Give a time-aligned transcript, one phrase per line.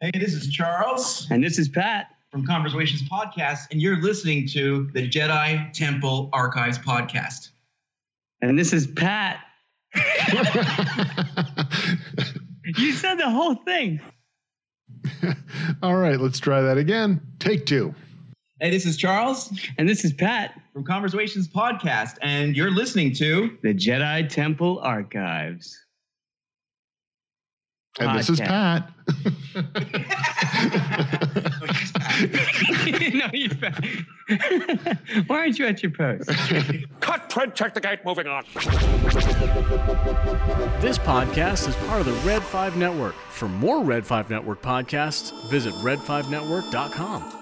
[0.00, 2.08] Hey, this is Charles And this is Pat.
[2.30, 7.50] from Conversations Podcast, and you're listening to the Jedi Temple Archives Podcast.
[8.42, 9.38] And this is Pat.
[12.76, 14.00] You said the whole thing.
[15.84, 17.20] All right, let's try that again.
[17.38, 17.94] Take two.
[18.58, 23.56] Hey, this is Charles And this is Pat, from Conversations Podcast, and you're listening to
[23.62, 25.85] the Jedi Temple Archives.
[27.98, 28.90] And this is Pat.
[33.14, 33.48] no, you
[35.26, 36.28] Why aren't you at your post?
[37.00, 38.44] Cut, print, check the gate, moving on.
[40.80, 43.14] This podcast is part of the Red 5 Network.
[43.30, 47.35] For more Red 5 Network podcasts, visit red5network.com.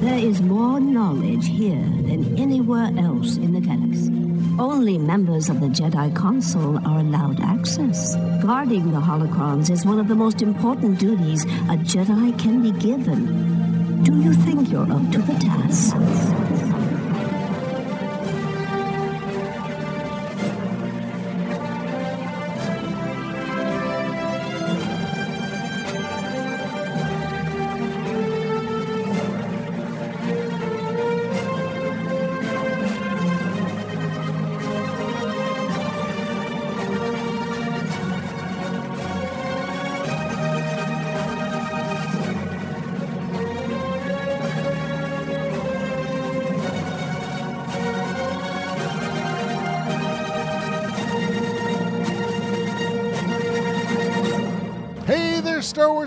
[0.00, 4.12] There is more knowledge here than anywhere else in the galaxy.
[4.58, 8.16] Only members of the Jedi Council are allowed access.
[8.42, 14.02] Guarding the holocrons is one of the most important duties a Jedi can be given.
[14.02, 16.67] Do you think you're up to the task?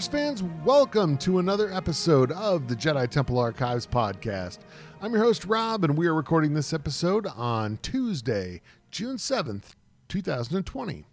[0.07, 0.41] Fans.
[0.65, 4.59] Welcome to another episode of the Jedi Temple Archives podcast.
[5.01, 9.73] I'm your host, Rob, and we are recording this episode on Tuesday, June 7th,
[10.07, 11.05] 2020.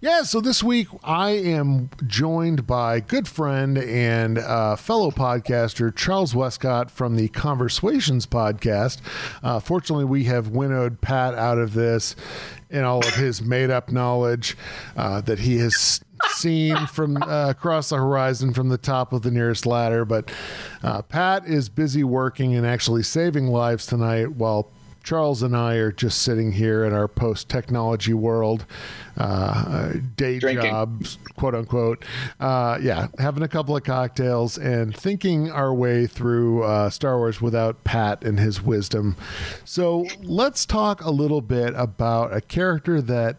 [0.00, 6.34] Yeah, so this week I am joined by good friend and uh, fellow podcaster Charles
[6.34, 9.00] Westcott from the Conversations podcast.
[9.42, 12.16] Uh, fortunately, we have winnowed Pat out of this
[12.70, 14.56] and all of his made up knowledge
[14.96, 19.30] uh, that he has seen from uh, across the horizon from the top of the
[19.30, 20.04] nearest ladder.
[20.04, 20.30] But
[20.82, 24.70] uh, Pat is busy working and actually saving lives tonight while
[25.06, 28.66] Charles and I are just sitting here in our post technology world,
[29.16, 30.70] uh, day Drinking.
[30.70, 32.04] jobs, quote unquote.
[32.38, 37.40] Uh, yeah, having a couple of cocktails and thinking our way through uh, Star Wars
[37.40, 39.16] without Pat and his wisdom.
[39.64, 43.36] So let's talk a little bit about a character that.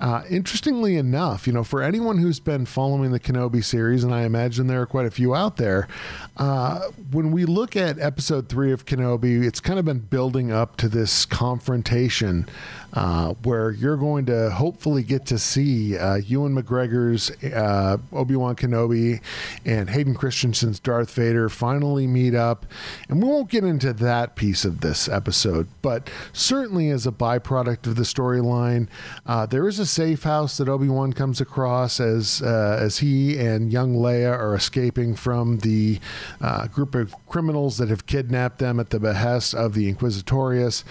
[0.00, 4.22] Uh, interestingly enough, you know, for anyone who's been following the Kenobi series, and I
[4.22, 5.88] imagine there are quite a few out there,
[6.36, 10.76] uh, when we look at episode three of Kenobi, it's kind of been building up
[10.76, 12.46] to this confrontation
[12.92, 18.56] uh, where you're going to hopefully get to see uh, Ewan McGregor's uh, Obi Wan
[18.56, 19.20] Kenobi
[19.64, 22.66] and Hayden Christensen's Darth Vader finally meet up.
[23.08, 27.86] And we won't get into that piece of this episode, but certainly as a byproduct
[27.86, 28.88] of the storyline,
[29.26, 33.38] uh, there is a safe house that Obi Wan comes across as uh, as he
[33.38, 35.98] and young Leia are escaping from the
[36.40, 40.84] uh, group of criminals that have kidnapped them at the behest of the Inquisitorius.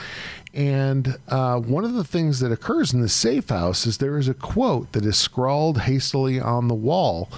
[0.53, 4.27] And uh, one of the things that occurs in the safe house is there is
[4.27, 7.29] a quote that is scrawled hastily on the wall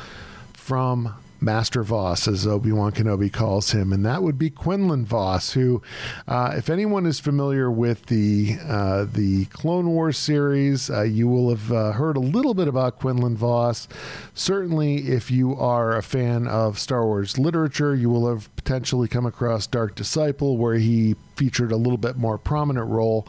[0.53, 5.53] from Master Vos, as Obi Wan Kenobi calls him, and that would be Quinlan Vos,
[5.53, 5.81] who,
[6.27, 11.49] uh, if anyone is familiar with the uh, the Clone Wars series, uh, you will
[11.49, 13.87] have uh, heard a little bit about Quinlan Vos.
[14.33, 19.25] Certainly, if you are a fan of Star Wars literature, you will have potentially come
[19.25, 23.25] across Dark Disciple, where he featured a little bit more prominent role.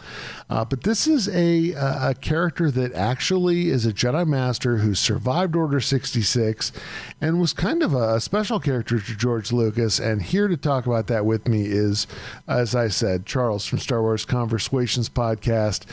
[0.50, 5.54] Uh, but this is a, a character that actually is a Jedi Master who survived
[5.54, 6.72] Order 66
[7.20, 10.00] and was kind of a special character to George Lucas.
[10.00, 12.08] And here to talk about that with me is,
[12.48, 15.84] as I said, Charles from Star Wars Conversations podcast.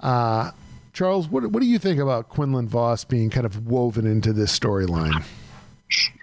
[0.00, 0.52] Uh,
[0.94, 4.58] Charles, what, what do you think about Quinlan Vos being kind of woven into this
[4.58, 5.22] storyline?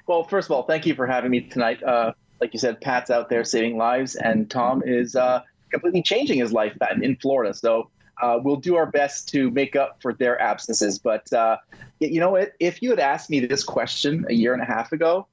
[0.07, 1.83] Well, first of all, thank you for having me tonight.
[1.83, 2.13] Uh,
[2.45, 6.53] like you said, Pat's out there saving lives, and Tom is uh, completely changing his
[6.53, 7.55] life in- Florida.
[7.55, 7.89] So
[8.21, 10.99] uh, we'll do our best to make up for their absences.
[10.99, 11.57] But uh,
[11.99, 12.35] you know?
[12.59, 15.25] If you had asked me this question a year and a half ago,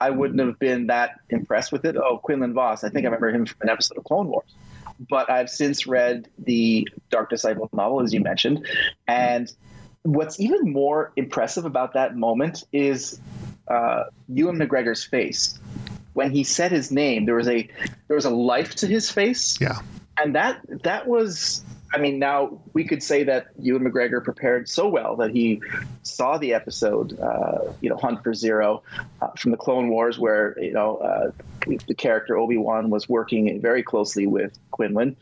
[0.00, 1.96] I wouldn't have been that impressed with it.
[1.96, 2.84] Oh, Quinlan Vos.
[2.84, 4.54] I think I remember him from an episode of Clone Wars.
[5.08, 8.64] But I've since read the Dark Disciple novel, as you mentioned.
[9.08, 9.52] And
[10.02, 13.20] what's even more impressive about that moment is
[13.66, 15.58] uh, Ewan McGregor's face.
[16.20, 17.66] When he said his name, there was a
[18.08, 19.78] there was a life to his face, Yeah.
[20.18, 24.86] and that that was I mean, now we could say that Ewan McGregor prepared so
[24.88, 25.60] well that he
[26.04, 28.82] saw the episode, uh, you know, Hunt for Ziro
[29.20, 31.30] uh, from the Clone Wars, where you know uh,
[31.88, 35.16] the character Obi Wan was working very closely with Quinlan.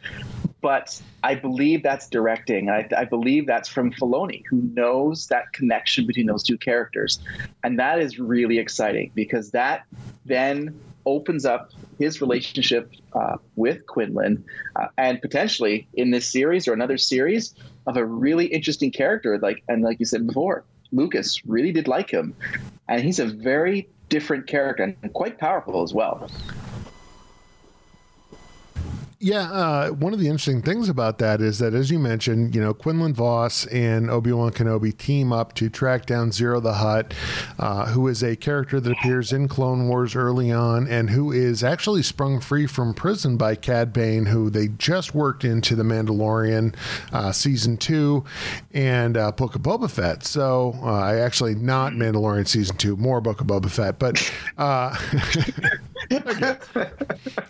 [0.60, 2.68] But I believe that's directing.
[2.68, 7.18] I, I believe that's from Filoni, who knows that connection between those two characters,
[7.64, 9.86] and that is really exciting because that
[10.26, 14.44] then opens up his relationship uh, with Quinlan,
[14.76, 17.54] uh, and potentially in this series or another series
[17.86, 19.38] of a really interesting character.
[19.38, 22.34] Like and like you said before, Lucas really did like him,
[22.88, 26.28] and he's a very different character and quite powerful as well.
[29.20, 32.60] Yeah, uh, one of the interesting things about that is that, as you mentioned, you
[32.60, 37.14] know, Quinlan Vos and Obi Wan Kenobi team up to track down Ziro the Hutt,
[37.58, 41.64] uh, who is a character that appears in Clone Wars early on and who is
[41.64, 46.76] actually sprung free from prison by Cad Bane, who they just worked into The Mandalorian
[47.12, 48.24] uh, season two
[48.72, 50.22] and uh, Book of Boba Fett.
[50.22, 54.96] So, uh, I actually not Mandalorian season two, more Book of Boba Fett, but uh,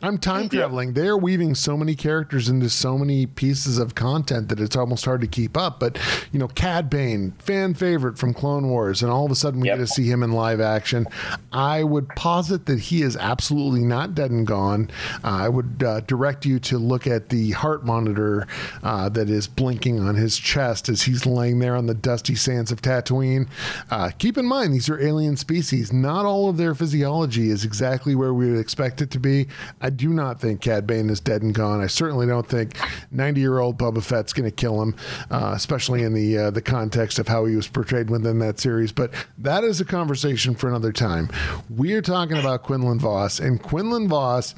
[0.03, 0.93] I'm time traveling.
[0.95, 5.21] They're weaving so many characters into so many pieces of content that it's almost hard
[5.21, 5.81] to keep up.
[5.81, 5.99] But
[6.33, 9.69] you know, Cad Bane, fan favorite from Clone Wars, and all of a sudden we
[9.69, 9.79] Yep.
[9.79, 11.07] get to see him in live action.
[11.53, 14.91] I would posit that he is absolutely not dead and gone.
[15.23, 18.47] Uh, I would uh, direct you to look at the heart monitor
[18.83, 22.73] uh, that is blinking on his chest as he's laying there on the dusty sands
[22.73, 23.49] of Tatooine.
[23.91, 25.93] Uh, keep in mind, these are alien species.
[25.93, 29.47] Not all of their physiology is exactly where we would expect it to be.
[29.81, 31.81] I do not think Cad Bane is dead and gone.
[31.81, 32.77] I certainly don't think
[33.11, 34.95] 90 year old Boba Fett's going to kill him,
[35.31, 38.93] uh, especially in the uh, the context of how he was portrayed within that series.
[38.93, 41.29] But that is a conversation for another time.
[41.69, 44.55] We are talking about Quinlan Vos, and Quinlan Vos.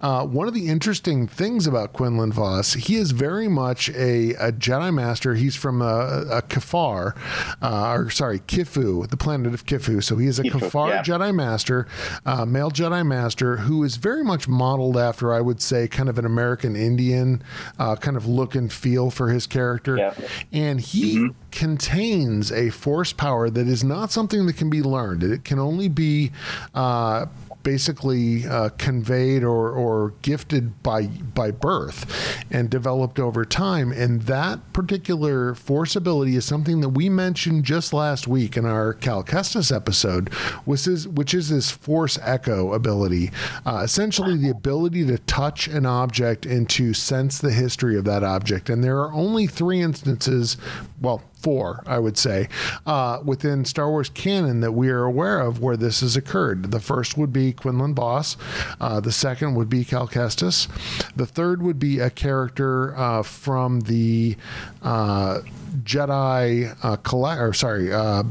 [0.00, 4.52] Uh, one of the interesting things about Quinlan Vos, he is very much a, a
[4.52, 5.34] Jedi Master.
[5.34, 7.16] He's from a, a Kiffar,
[7.62, 10.02] uh, or sorry, Kiffu, the planet of Kiffu.
[10.02, 11.02] So he is a Kiffu, Kiffar yeah.
[11.02, 11.86] Jedi Master,
[12.26, 16.18] uh, male Jedi Master, who is very much modeled after, I would say, kind of
[16.18, 17.42] an American Indian
[17.78, 19.96] uh, kind of look and feel for his character.
[19.96, 20.14] Yeah.
[20.52, 25.22] And he contains a force power that is not something that can be learned.
[25.22, 26.32] It can only be.
[26.74, 27.26] Uh,
[27.62, 33.92] basically uh, conveyed or, or gifted by by birth and developed over time.
[33.92, 38.94] And that particular force ability is something that we mentioned just last week in our
[38.94, 40.32] Cal Kestis episode
[40.64, 43.30] which is which is this force echo ability.
[43.66, 48.22] Uh, essentially the ability to touch an object and to sense the history of that
[48.22, 48.68] object.
[48.70, 50.56] And there are only three instances
[51.00, 52.48] well four, I would say,
[52.86, 56.70] uh, within Star Wars canon that we are aware of where this has occurred.
[56.70, 58.36] The first would be Quinlan Vos.
[58.80, 60.68] Uh, the second would be Cal Kestis.
[61.16, 64.36] The third would be a character uh, from the
[64.82, 65.40] uh,
[65.82, 68.24] Jedi uh, collect, or sorry, uh,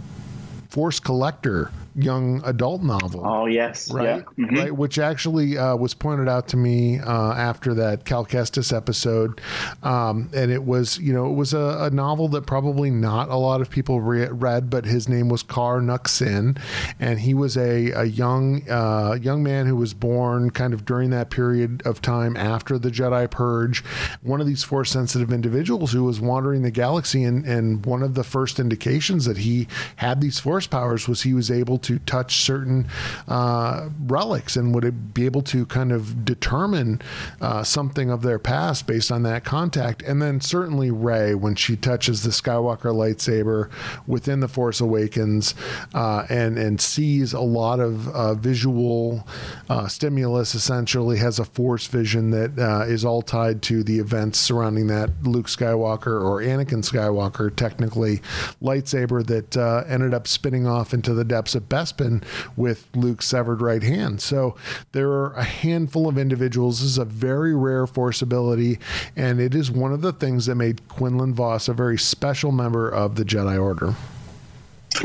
[0.70, 4.24] Force Collector young adult novel Oh yes, right?
[4.38, 4.46] Yeah.
[4.46, 4.58] Mhm.
[4.58, 9.42] Right, which actually uh, was pointed out to me uh, after that Cal Kestis episode,
[9.84, 13.36] um, and it was you know it was a, a novel that probably not a
[13.36, 16.58] lot of people re- read, but his name was Kar Nuxin,
[17.00, 21.10] and he was a a young uh, young man who was born kind of during
[21.12, 23.84] that period of time after the Jedi Purge,
[24.22, 28.16] one of these force sensitive individuals who was wandering the galaxy, and and one of
[28.16, 29.68] the first indications that he
[29.98, 32.88] had these force powers was he was able to touch certain
[33.28, 37.02] uh, relics and would it be able to kind of determine
[37.40, 40.02] uh, something of their past based on that contact.
[40.04, 43.70] And then certainly Rey, when she touches the Skywalker lightsaber
[44.08, 45.56] within the Force Awakens
[45.94, 49.28] uh, and and sees a lot of uh, visual
[49.70, 54.40] uh, stimulus, essentially has a Force vision that uh, is all tied to the events
[54.40, 58.22] surrounding that Luke Skywalker or Anakin Skywalker, technically
[58.62, 62.24] lightsaber that ended up spinning off into the depths of Bespin
[62.56, 64.22] with Luke's severed right hand.
[64.22, 64.56] So
[64.92, 66.82] there are a handful of individuals.
[66.82, 68.78] This is a very rare force ability,
[69.16, 72.90] and it is one of the things that made Quinlan Vos a very special member
[72.90, 73.96] of the Jedi Order.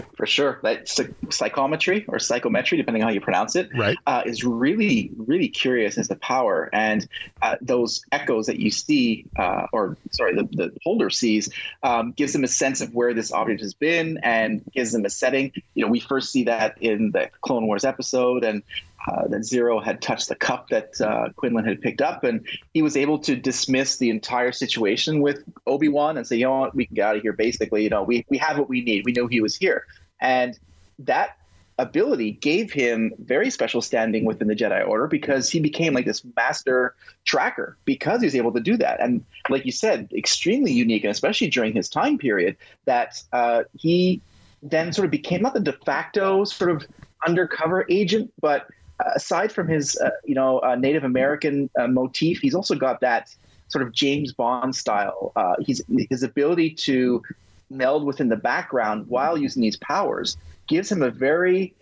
[0.16, 0.60] for sure.
[0.62, 0.88] That
[1.30, 3.96] psychometry or psychometry, depending on how you pronounce it, Right.
[4.06, 6.68] uh, is really, really curious as to power.
[6.72, 7.06] And
[7.42, 11.50] uh, those echoes that you see, uh, or sorry, the, the holder sees,
[11.82, 15.10] um, gives them a sense of where this object has been and gives them a
[15.10, 15.52] setting.
[15.74, 18.62] You know, we first see that in the Clone Wars episode, and
[19.06, 22.82] uh, that Ziro had touched the cup that uh, Quinlan had picked up, and he
[22.82, 26.74] was able to dismiss the entire situation with Obi Wan and say, "You know what?
[26.74, 29.04] We can get out of here." Basically, you know, we we have what we need.
[29.04, 29.86] We knew he was here,
[30.20, 30.58] and
[31.00, 31.36] that
[31.78, 36.24] ability gave him very special standing within the Jedi Order because he became like this
[36.36, 36.94] master
[37.24, 39.00] tracker because he was able to do that.
[39.00, 44.22] And like you said, extremely unique, and especially during his time period, that uh, he
[44.62, 46.86] then sort of became not the de facto sort of
[47.26, 48.66] undercover agent, but
[49.14, 53.34] aside from his uh, you know uh, Native American uh, motif, he's also got that
[53.68, 55.32] sort of James Bond style.
[55.36, 57.22] Uh, he's his ability to
[57.70, 60.36] meld within the background while using these powers
[60.66, 61.74] gives him a very,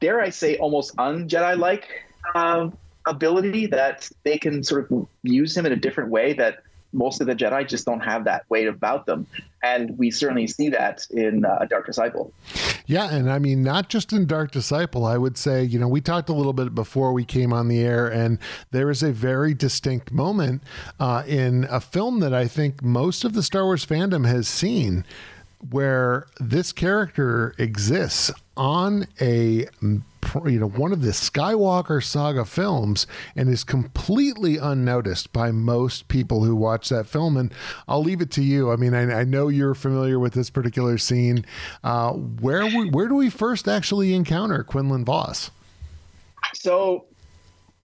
[0.00, 1.88] dare I say, almost un-Jedi like
[2.34, 7.20] um, ability that they can sort of use him in a different way that most
[7.20, 9.26] of the Jedi just don't have that weight about them.
[9.62, 12.32] And we certainly see that in uh, Dark Disciple.
[12.90, 16.00] Yeah, and I mean, not just in Dark Disciple, I would say, you know, we
[16.00, 18.36] talked a little bit before we came on the air, and
[18.72, 20.60] there is a very distinct moment
[20.98, 25.04] uh, in a film that I think most of the Star Wars fandom has seen
[25.70, 29.68] where this character exists on a
[30.44, 36.44] you know one of the Skywalker saga films and is completely unnoticed by most people
[36.44, 37.36] who watch that film.
[37.36, 37.52] And
[37.88, 38.70] I'll leave it to you.
[38.70, 41.44] I mean, I, I know you're familiar with this particular scene.
[41.82, 45.50] Uh, where we, where do we first actually encounter Quinlan Vos?
[46.54, 47.06] So,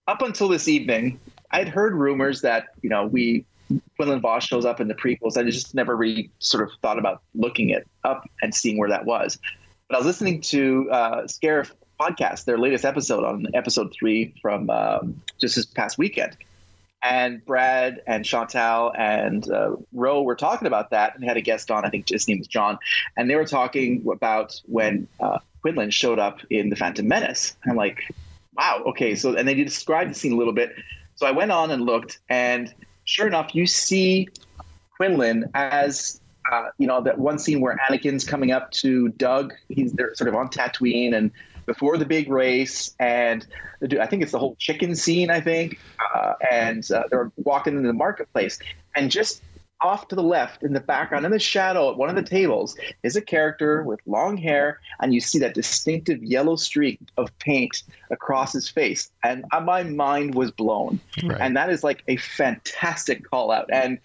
[0.07, 1.19] up until this evening,
[1.51, 3.45] I'd heard rumors that you know we
[3.97, 5.37] Quinlan Vos shows up in the prequels.
[5.37, 9.05] I just never really sort of thought about looking it up and seeing where that
[9.05, 9.37] was.
[9.87, 14.69] But I was listening to uh, Scarif podcast, their latest episode on episode three from
[14.69, 16.37] um, just this past weekend.
[17.03, 21.69] And Brad and Chantal and uh, Ro were talking about that and had a guest
[21.69, 21.85] on.
[21.85, 22.79] I think his name was John.
[23.15, 27.55] And they were talking about when uh, Quinlan showed up in The Phantom Menace.
[27.65, 27.99] I'm like,
[28.57, 29.15] wow, okay.
[29.15, 30.73] So, and they described the scene a little bit.
[31.15, 32.73] So I went on and looked, and
[33.05, 34.27] sure enough, you see
[34.97, 36.19] Quinlan as
[36.51, 39.53] uh, you know that one scene where Anakin's coming up to Doug.
[39.69, 41.31] He's there, sort of on Tatooine, and
[41.67, 43.45] before the big race, and
[43.99, 45.29] I think it's the whole chicken scene.
[45.29, 45.77] I think,
[46.15, 48.57] uh, and uh, they're walking into the marketplace,
[48.95, 49.43] and just
[49.81, 52.75] off to the left in the background in the shadow at one of the tables
[53.03, 57.83] is a character with long hair and you see that distinctive yellow streak of paint
[58.09, 61.37] across his face and uh, my mind was blown right.
[61.39, 63.99] and that is like a fantastic call out and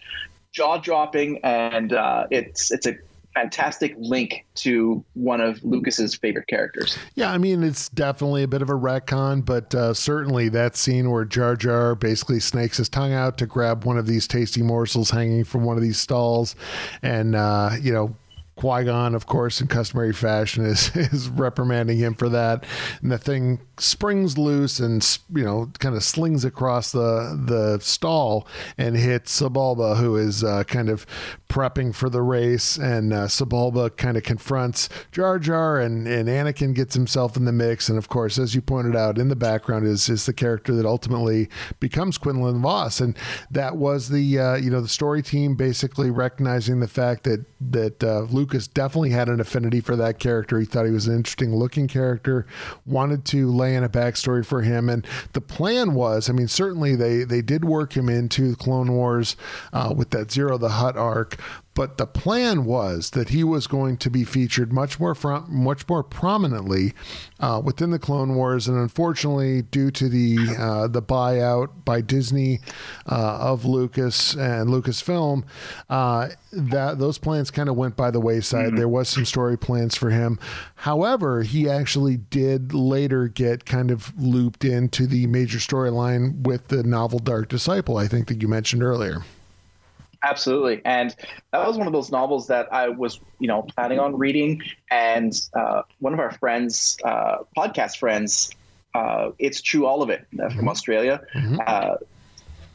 [0.52, 2.94] jaw dropping and uh, it's it's a
[3.34, 6.98] fantastic link to one of Lucas's favorite characters.
[7.14, 11.10] Yeah, I mean it's definitely a bit of a retcon, but uh, certainly that scene
[11.10, 15.10] where Jar Jar basically snakes his tongue out to grab one of these tasty morsels
[15.10, 16.54] hanging from one of these stalls,
[17.02, 18.16] and uh, you know
[18.56, 22.64] Qui Gon, of course, in customary fashion, is is reprimanding him for that,
[23.00, 28.46] and the thing springs loose and you know kind of slings across the the stall
[28.78, 31.06] and hits Sebulba, who is uh, kind of
[31.48, 36.74] prepping for the race, and uh, Sebulba kind of confronts Jar Jar, and and Anakin
[36.74, 39.86] gets himself in the mix, and of course, as you pointed out, in the background
[39.86, 41.48] is is the character that ultimately
[41.80, 43.16] becomes Quinlan Vos, and
[43.50, 48.04] that was the uh, you know the story team basically recognizing the fact that that
[48.04, 50.58] uh, Lucas definitely had an affinity for that character.
[50.58, 52.44] He thought he was an interesting looking character,
[52.84, 54.90] wanted to lay in a backstory for him.
[54.90, 58.92] And the plan was, I mean, certainly they, they did work him into the Clone
[58.92, 59.36] Wars
[59.72, 61.38] uh, with that Ziro the Hutt arc,
[61.74, 65.88] but the plan was that he was going to be featured much more from, much
[65.88, 66.92] more prominently
[67.40, 72.60] uh, within the Clone Wars, and unfortunately, due to the uh, the buyout by Disney
[73.10, 75.44] uh, of Lucas and Lucasfilm,
[75.88, 78.68] uh, that those plans kind of went by the wayside.
[78.68, 78.76] Mm-hmm.
[78.76, 80.38] There was some story plans for him.
[80.76, 86.82] However, he actually did later get kind of looped into the major storyline with the
[86.82, 87.96] novel Dark Disciple.
[87.96, 89.22] I think that you mentioned earlier.
[90.24, 91.14] Absolutely, and
[91.50, 94.62] that was one of those novels that I was, you know, planning on reading.
[94.90, 98.50] And uh, one of our friends, uh, podcast friends,
[98.94, 100.68] uh, it's true, all of it uh, from mm-hmm.
[100.68, 101.58] Australia, mm-hmm.
[101.66, 101.96] Uh,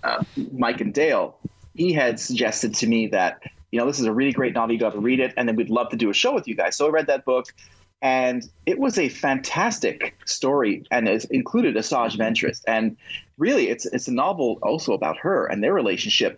[0.03, 1.37] uh, Mike and Dale.
[1.73, 4.73] He had suggested to me that you know this is a really great novel.
[4.73, 6.55] You got to read it, and then we'd love to do a show with you
[6.55, 6.75] guys.
[6.75, 7.53] So I read that book
[8.01, 12.61] and it was a fantastic story and it included Asajj Ventress.
[12.67, 12.95] And
[13.37, 16.37] really, it's it's a novel also about her and their relationship,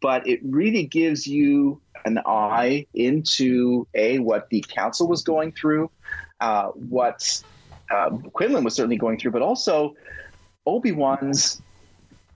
[0.00, 5.90] but it really gives you an eye into a what the council was going through,
[6.40, 7.42] uh, what
[7.90, 9.96] uh, Quinlan was certainly going through, but also
[10.66, 11.60] Obi Wan's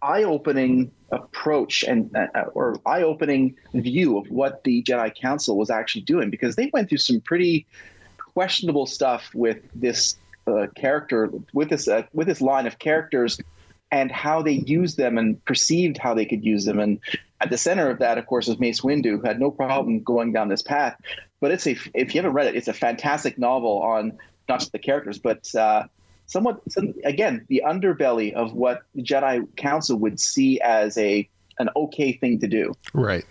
[0.02, 6.28] eye-opening approach and uh, or eye-opening view of what the Jedi Council was actually doing
[6.28, 7.66] because they went through some pretty
[8.34, 13.40] questionable stuff with this uh, character, with this uh, with this line of characters,
[13.90, 16.78] and how they used them and perceived how they could use them.
[16.78, 17.00] And
[17.40, 20.32] at the center of that, of course, is Mace Windu, who had no problem going
[20.32, 21.00] down this path.
[21.40, 24.72] But it's a if you haven't read it, it's a fantastic novel on not just
[24.72, 25.84] the characters, but uh,
[26.26, 31.68] somewhat some, again the underbelly of what the Jedi Council would see as a an
[31.76, 32.74] okay thing to do.
[32.92, 33.24] Right.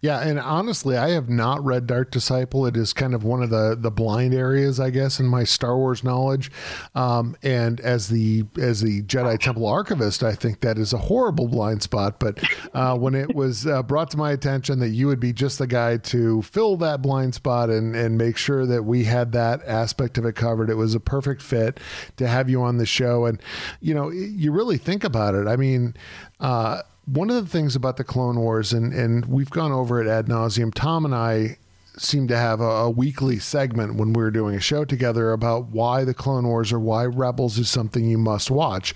[0.00, 2.66] Yeah, and honestly, I have not read Dark Disciple.
[2.66, 5.76] It is kind of one of the the blind areas, I guess, in my Star
[5.76, 6.50] Wars knowledge.
[6.96, 11.46] Um, and as the as the Jedi Temple archivist, I think that is a horrible
[11.46, 12.18] blind spot.
[12.18, 12.42] But
[12.74, 15.68] uh, when it was uh, brought to my attention that you would be just the
[15.68, 20.18] guy to fill that blind spot and and make sure that we had that aspect
[20.18, 21.78] of it covered, it was a perfect fit
[22.16, 23.26] to have you on the show.
[23.26, 23.40] And
[23.80, 25.46] you know, you really think about it.
[25.46, 25.94] I mean.
[26.40, 30.08] Uh, one of the things about the Clone Wars, and, and we've gone over it
[30.08, 31.58] ad nauseum, Tom and I
[31.98, 35.68] seem to have a, a, weekly segment when we were doing a show together about
[35.68, 38.94] why the Clone Wars or why Rebels is something you must watch.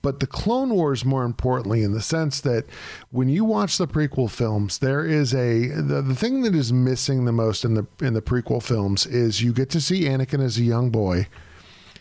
[0.00, 2.64] But the Clone Wars, more importantly, in the sense that
[3.10, 7.26] when you watch the prequel films, there is a the, the thing that is missing
[7.26, 10.56] the most in the in the prequel films is you get to see Anakin as
[10.56, 11.26] a young boy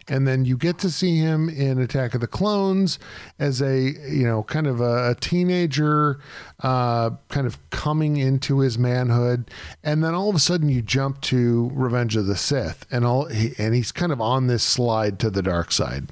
[0.09, 2.97] and then you get to see him in Attack of the Clones
[3.37, 6.19] as a you know kind of a, a teenager,
[6.61, 9.49] uh, kind of coming into his manhood,
[9.83, 13.25] and then all of a sudden you jump to Revenge of the Sith, and all
[13.25, 16.11] he, and he's kind of on this slide to the dark side,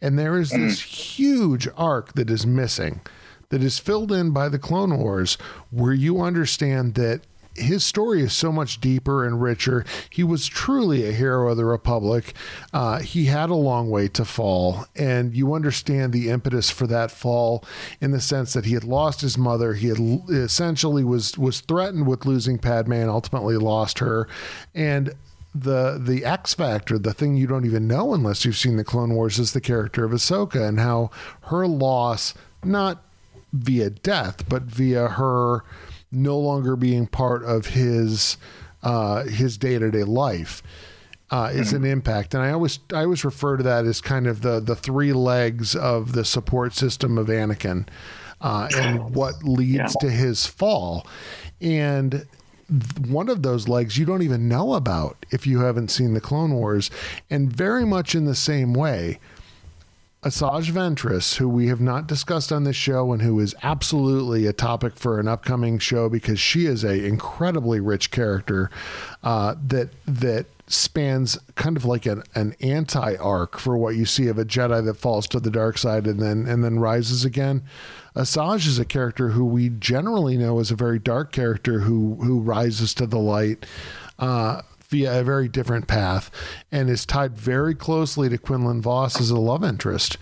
[0.00, 3.00] and there is this huge arc that is missing.
[3.50, 5.36] That is filled in by the Clone Wars,
[5.70, 7.20] where you understand that
[7.54, 9.84] his story is so much deeper and richer.
[10.08, 12.34] He was truly a hero of the Republic.
[12.72, 17.10] Uh, he had a long way to fall, and you understand the impetus for that
[17.10, 17.64] fall
[18.00, 19.74] in the sense that he had lost his mother.
[19.74, 19.98] He had
[20.30, 24.28] essentially was was threatened with losing Padme and ultimately lost her,
[24.74, 25.14] and
[25.54, 29.14] the the X factor, the thing you don't even know unless you've seen the Clone
[29.14, 31.10] Wars, is the character of Ahsoka and how
[31.42, 33.02] her loss, not
[33.52, 35.62] via death, but via her
[36.12, 38.36] no longer being part of his
[38.82, 40.62] uh, his day to day life.
[41.30, 41.76] Uh, is mm-hmm.
[41.76, 44.76] an impact, and I always I always refer to that as kind of the the
[44.76, 47.88] three legs of the support system of Anakin,
[48.42, 49.86] uh, and what leads yeah.
[50.00, 51.06] to his fall,
[51.62, 52.26] and
[53.08, 56.52] one of those legs you don't even know about if you haven't seen the Clone
[56.52, 56.90] Wars,
[57.30, 59.18] and very much in the same way,
[60.22, 64.52] Asajj Ventress, who we have not discussed on this show and who is absolutely a
[64.52, 68.70] topic for an upcoming show because she is a incredibly rich character
[69.24, 74.28] uh, that that spans kind of like an, an anti arc for what you see
[74.28, 77.64] of a Jedi that falls to the dark side and then and then rises again.
[78.14, 82.38] Asajj is a character who we generally know as a very dark character who who
[82.38, 83.66] rises to the light.
[84.20, 86.30] Uh, via a very different path
[86.70, 90.18] and is tied very closely to Quinlan Vos as a love interest.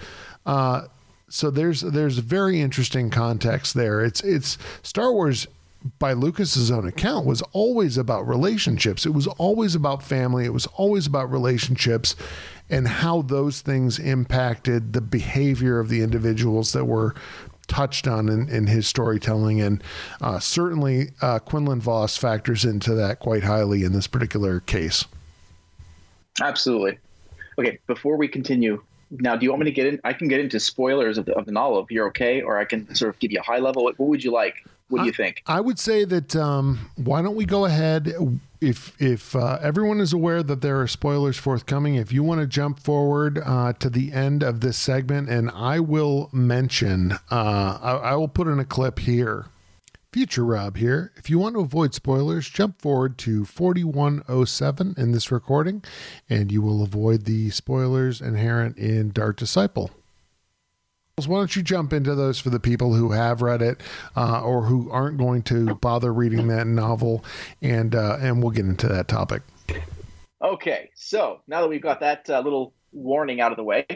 [0.46, 0.86] Uh,
[1.28, 4.02] so there's there's very interesting context there.
[4.02, 5.46] It's it's Star Wars
[5.98, 9.06] by Lucas's own account was always about relationships.
[9.06, 10.44] It was always about family.
[10.44, 12.16] It was always about relationships
[12.68, 17.14] and how those things impacted the behavior of the individuals that were
[17.70, 19.60] touched on in, in his storytelling.
[19.62, 19.82] And
[20.20, 25.06] uh, certainly uh, Quinlan Vos factors into that quite highly in this particular case.
[26.42, 26.98] Absolutely.
[27.58, 30.00] Okay, before we continue, now do you want me to get in?
[30.04, 32.64] I can get into spoilers of the, of the novel if you're okay, or I
[32.64, 33.84] can sort of give you a high level.
[33.84, 34.64] What, what would you like?
[34.90, 35.42] What do you think?
[35.46, 38.12] I would say that um, why don't we go ahead
[38.60, 42.46] if if uh, everyone is aware that there are spoilers forthcoming, if you want to
[42.46, 47.92] jump forward uh, to the end of this segment, and I will mention, uh, I,
[47.92, 49.46] I, will put in a clip here.
[50.12, 51.12] Future Rob here.
[51.16, 55.84] If you want to avoid spoilers, jump forward to 4107 in this recording,
[56.28, 59.92] and you will avoid the spoilers inherent in Dark Disciple.
[61.26, 63.82] Why don't you jump into those for the people who have read it
[64.16, 67.24] uh, or who aren't going to bother reading that novel,
[67.60, 69.42] and uh, and we'll get into that topic.
[70.42, 73.86] Okay, so now that we've got that uh, little warning out of the way,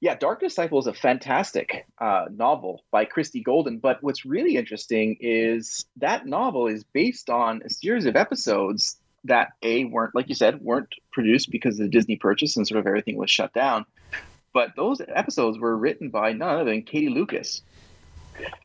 [0.00, 3.78] yeah, Dark Disciple is a fantastic uh, novel by Christie Golden.
[3.78, 9.52] But what's really interesting is that novel is based on a series of episodes that
[9.62, 12.86] a weren't, like you said, weren't produced because of the Disney purchase and sort of
[12.86, 13.86] everything was shut down
[14.54, 17.60] but those episodes were written by none other than Katie Lucas.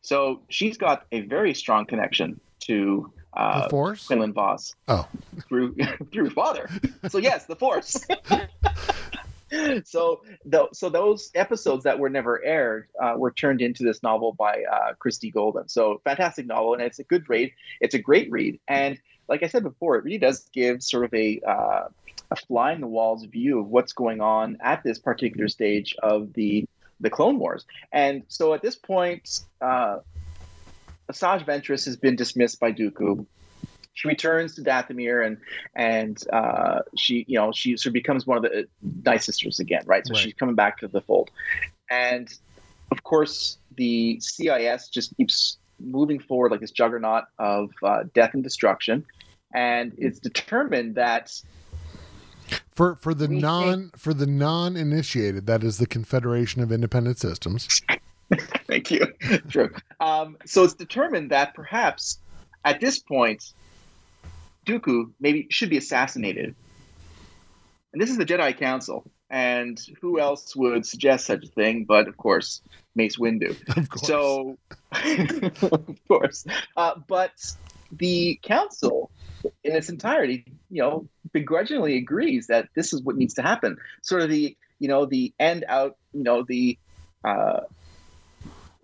[0.02, 4.76] So she's got a very strong connection to uh, the Force, Quinlan Vos.
[4.88, 5.08] Oh,
[5.50, 5.76] through
[6.12, 6.70] through father.
[7.10, 8.06] So yes, the Force.
[9.84, 14.34] so the, so those episodes that were never aired uh, were turned into this novel
[14.34, 15.68] by uh, Christie Golden.
[15.68, 17.52] So fantastic novel, and it's a good read.
[17.82, 21.14] It's a great read, and like I said before, it really does give sort of
[21.14, 21.88] a uh,
[22.32, 26.34] a fly in the walls view of what's going on at this particular stage of
[26.34, 26.66] the
[27.02, 27.66] the Clone Wars.
[27.94, 29.30] And so at this point,
[29.62, 29.98] uh,
[31.12, 33.26] Asajj Ventress has been dismissed by Dooku.
[33.94, 35.38] she returns to Dathomir and
[35.76, 38.64] and uh, she you know she sort of becomes one of the uh,
[39.06, 40.06] Night Sisters again, right?
[40.06, 40.22] So Right.
[40.24, 41.30] she's coming back to the fold,
[41.90, 42.28] and
[42.92, 48.44] of course the CIS just keeps moving forward like this juggernaut of uh, death and
[48.44, 49.06] destruction,
[49.54, 51.32] and it's determined that
[52.80, 57.20] For for the We non for the non initiated, that is the Confederation of Independent
[57.20, 57.82] Systems.
[58.68, 59.06] Thank you.
[59.50, 59.72] True.
[60.00, 62.20] Um, so it's determined that perhaps
[62.64, 63.52] at this point,
[64.66, 66.56] Dooku maybe should be assassinated.
[67.92, 69.04] And this is the Jedi Council.
[69.30, 72.62] And who else would suggest such a thing but, of course,
[72.96, 73.58] Mace Windu?
[73.78, 74.08] Of course.
[74.08, 74.58] So,
[74.94, 76.46] of course.
[76.78, 77.34] Uh, but
[77.92, 79.12] the council,
[79.64, 83.78] in its entirety, you know, begrudgingly agrees that this is what needs to happen.
[84.02, 86.78] Sort of the, you know, the end out, you know, the,
[87.24, 87.62] uh,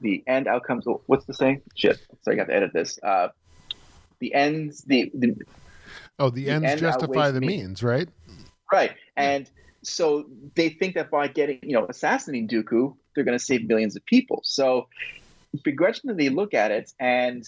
[0.01, 0.85] the end outcomes.
[1.05, 1.61] What's the saying?
[1.75, 1.99] Shit.
[2.21, 2.99] Sorry, I got to edit this.
[3.01, 3.29] Uh,
[4.19, 5.35] the ends, the, the
[6.19, 8.07] oh, the, the ends end justify the the means, right?
[8.71, 8.91] Right.
[9.15, 9.49] And
[9.83, 13.95] so they think that by getting, you know, assassinating Dooku, they're going to save millions
[13.95, 14.41] of people.
[14.43, 14.87] So
[15.63, 17.47] begrudgingly look at it and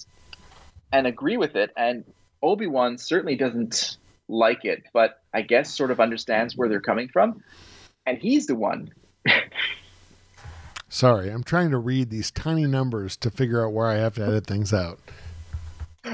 [0.91, 1.71] and agree with it.
[1.75, 2.05] And
[2.41, 3.97] Obi-Wan certainly doesn't
[4.27, 7.43] like it, but I guess sort of understands where they're coming from.
[8.05, 8.91] And he's the one.
[10.89, 14.23] Sorry, I'm trying to read these tiny numbers to figure out where I have to
[14.23, 14.99] edit things out.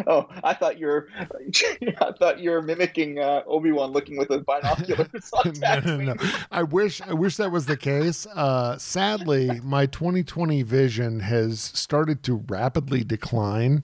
[0.07, 5.31] Oh, I thought you're I thought you were mimicking uh, Obi-Wan looking with the binoculars
[5.61, 6.15] no, no, no.
[6.51, 8.25] I wish I wish that was the case.
[8.25, 13.83] Uh, sadly, my 2020 vision has started to rapidly decline.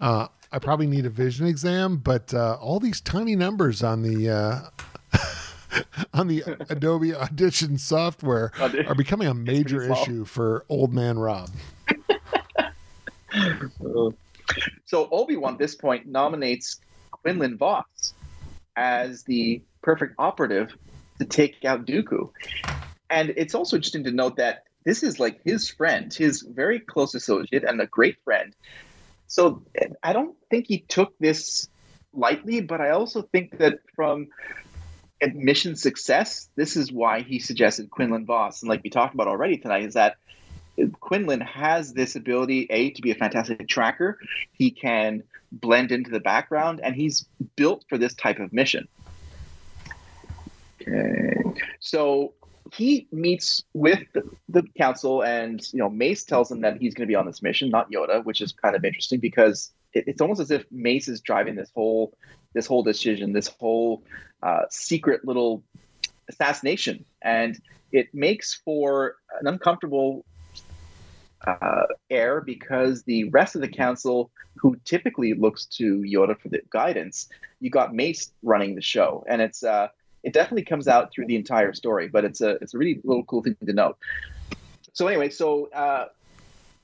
[0.00, 4.30] Uh, I probably need a vision exam, but uh, all these tiny numbers on the
[4.30, 4.60] uh,
[6.14, 8.52] on the Adobe Audition software
[8.86, 11.50] are becoming a major issue for old man Rob.
[14.84, 16.78] So Obi Wan at this point nominates
[17.10, 18.12] Quinlan Vos
[18.76, 20.76] as the perfect operative
[21.18, 22.30] to take out Dooku.
[23.08, 27.14] And it's also interesting to note that this is like his friend, his very close
[27.14, 28.54] associate and a great friend.
[29.32, 29.62] So
[30.02, 31.66] I don't think he took this
[32.12, 34.28] lightly, but I also think that from
[35.32, 38.60] mission success, this is why he suggested Quinlan Vos.
[38.60, 40.16] And like we talked about already tonight, is that
[41.00, 44.18] Quinlan has this ability, A, to be a fantastic tracker.
[44.52, 47.24] He can blend into the background, and he's
[47.56, 48.86] built for this type of mission.
[50.82, 51.62] Okay.
[51.80, 52.34] So
[52.74, 54.00] he meets with
[54.48, 57.42] the, council, and you know, Mace tells him that he's going to be on this
[57.42, 61.06] mission, not Yoda, which is kind of interesting because it, it's almost as if Mace
[61.06, 62.14] is driving this whole
[62.54, 64.02] this whole decision, this whole
[64.42, 65.62] uh, secret little
[66.30, 67.60] assassination, and
[67.92, 70.24] it makes for an uncomfortable
[71.46, 76.60] uh, air because the rest of the council, who typically looks to Yoda for the
[76.70, 77.28] guidance,
[77.60, 79.88] you got Mace running the show, and it's uh,
[80.22, 82.08] it definitely comes out through the entire story.
[82.08, 83.96] But it's a it's a really little cool thing to note.
[84.92, 86.06] So anyway, so uh,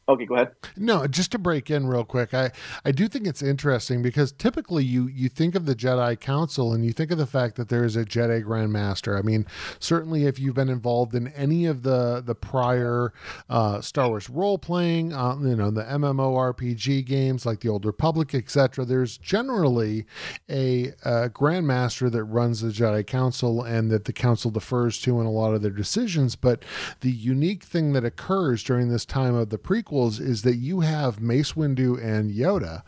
[0.09, 0.53] okay, go ahead.
[0.77, 2.51] No, just to break in real quick, I,
[2.85, 6.85] I do think it's interesting because typically you you think of the Jedi Council and
[6.85, 9.17] you think of the fact that there is a Jedi Grand Master.
[9.17, 9.47] I mean,
[9.79, 13.13] certainly if you've been involved in any of the the prior
[13.49, 18.35] uh, Star Wars role playing, uh, you know, the MMORPG games like the Old Republic,
[18.35, 20.07] etc., there's generally
[20.49, 25.21] a, uh Grand Master that runs the Jedi Council and that the Council defers to
[25.21, 26.37] in a lot of their decisions.
[26.37, 26.65] But
[27.01, 29.59] the unique thing that occurs during this time of the
[30.07, 32.83] is that you have Mace Windu and Yoda,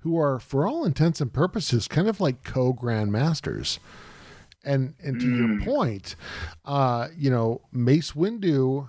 [0.00, 3.78] who are, for all intents and purposes, kind of like co grandmasters.
[4.64, 6.16] And and to your point,
[6.64, 8.88] uh, you know, Mace Windu,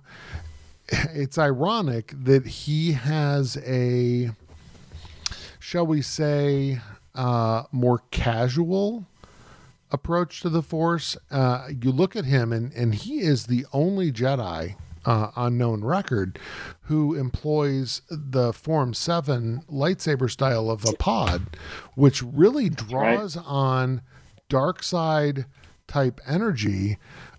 [0.90, 4.32] it's ironic that he has a,
[5.60, 6.82] shall we say,
[7.13, 9.06] uh, more casual
[9.92, 11.16] approach to the Force.
[11.30, 14.76] Uh, you look at him, and and he is the only Jedi
[15.08, 16.38] uh, on known record
[16.84, 21.56] who employs the Form Seven lightsaber style Vaapad,
[21.96, 24.02] which really draws on
[24.50, 25.46] dark side
[25.88, 26.98] type energy.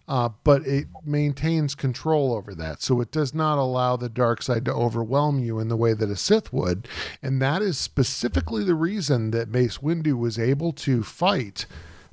[0.08, 2.80] Uh, but it maintains control over that.
[2.80, 6.08] So it does not allow the dark side to overwhelm you in the way that
[6.08, 6.88] a Sith would.
[7.22, 11.66] And that is specifically the reason that Mace Windu was able to fight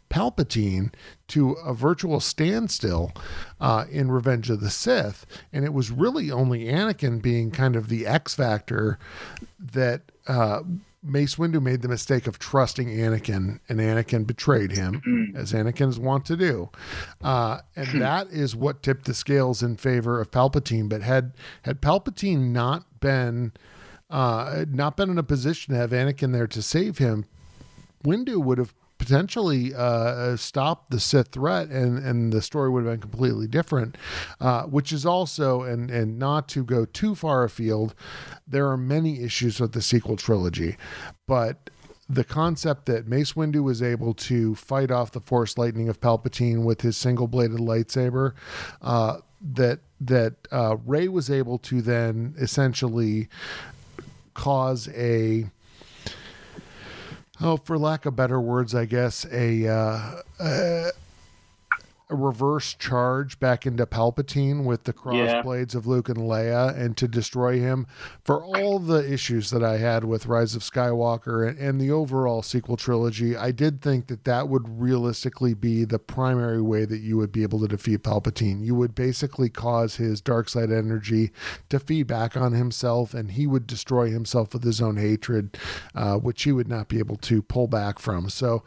[0.10, 0.94] Palpatine
[1.30, 3.12] to a virtual standstill
[3.60, 5.26] uh, in Revenge of the Sith.
[5.52, 9.00] And it was really only Anakin being kind of the X factor
[9.60, 10.62] that uh,
[11.06, 16.00] Mace Windu made the mistake of trusting Anakin, and Anakin betrayed him, as Anakin is
[16.00, 16.70] wont to do.
[17.22, 20.90] Uh, and that is what tipped the scales in favor of Palpatine.
[20.90, 23.54] But had had Palpatine not been
[24.10, 27.26] uh, not been in a position to have Anakin there to save him,
[28.04, 32.94] Windu would have potentially uh, stopped the Sith threat, and and the story would have
[32.94, 33.98] been completely different.
[34.40, 37.96] Uh, which is also, and and not to go too far afield,
[38.48, 40.78] there are many issues with the sequel trilogy,
[41.28, 41.70] but
[42.08, 46.64] the concept that Mace Windu was able to fight off the Force lightning of Palpatine
[46.64, 48.34] with his single bladed lightsaber,
[48.82, 53.28] uh, that that uh, Rey was able to then essentially
[54.34, 55.50] cause a
[57.42, 59.68] oh, for lack of better words, I guess a.
[59.68, 60.90] Uh, uh,
[62.10, 65.78] a reverse charge back into Palpatine with the crossblades yeah.
[65.78, 67.88] of Luke and Leia and to destroy him
[68.24, 72.42] for all the issues that I had with Rise of Skywalker and, and, the overall
[72.44, 73.36] sequel trilogy.
[73.36, 77.44] I did think that that would realistically be the primary way that you would be
[77.44, 78.64] able to defeat Palpatine.
[78.64, 81.32] You would basically cause his dark side energy
[81.70, 85.58] to feed back on himself and he would destroy himself with his own hatred,
[85.96, 88.30] uh, which he would not be able to pull back from.
[88.30, 88.64] So,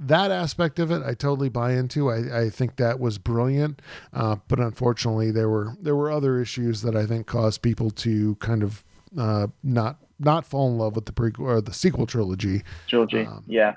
[0.00, 2.10] that aspect of it, I totally buy into.
[2.10, 3.82] I, I think that was brilliant,
[4.14, 8.34] uh, but unfortunately, there were there were other issues that I think caused people to
[8.36, 8.82] kind of
[9.16, 12.62] uh, not not fall in love with the prequel or the sequel trilogy.
[12.88, 13.74] Trilogy, um, yeah.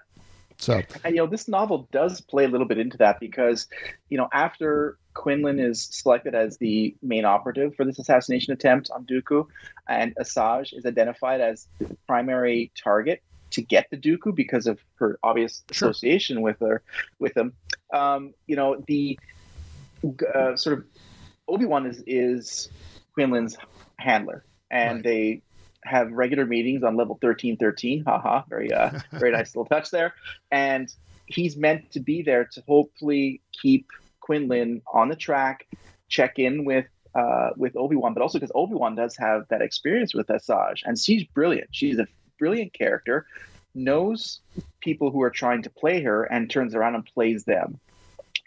[0.58, 3.68] So, and you know, this novel does play a little bit into that because,
[4.10, 9.06] you know, after Quinlan is selected as the main operative for this assassination attempt on
[9.06, 9.46] Dooku,
[9.90, 13.22] and Asajj is identified as the primary target
[13.54, 15.90] to get the Dooku because of her obvious sure.
[15.90, 16.82] association with her
[17.20, 17.54] with him.
[17.94, 19.20] Um, you know, the
[20.36, 20.86] uh, sort of
[21.48, 22.70] Obi Wan is is
[23.18, 23.58] Quinlan's
[23.98, 25.04] handler, and right.
[25.04, 25.42] they
[25.84, 28.04] have regular meetings on level thirteen thirteen.
[28.04, 30.14] Haha, very uh, very nice little touch there.
[30.52, 30.94] And
[31.26, 33.88] he's meant to be there to hopefully keep
[34.20, 35.68] Quinlan on the track,
[36.08, 36.86] check in with
[37.16, 40.82] uh, with Obi Wan, but also because Obi Wan does have that experience with Asajj,
[40.86, 41.70] and she's brilliant.
[41.72, 42.08] She's a
[42.44, 43.26] brilliant character,
[43.74, 44.42] knows
[44.82, 47.80] people who are trying to play her and turns around and plays them.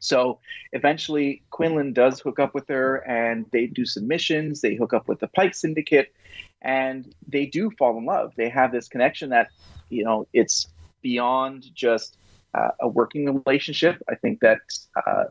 [0.00, 0.38] So
[0.74, 4.60] eventually, Quinlan does hook up with her and they do some missions.
[4.60, 6.12] They hook up with the Pike Syndicate
[6.60, 8.34] and they do fall in love.
[8.36, 9.48] They have this connection that,
[9.88, 10.68] you know, it's
[11.00, 12.18] beyond just
[12.52, 13.96] uh, a working relationship.
[14.10, 14.58] I think that
[15.06, 15.24] uh,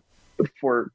[0.60, 0.92] for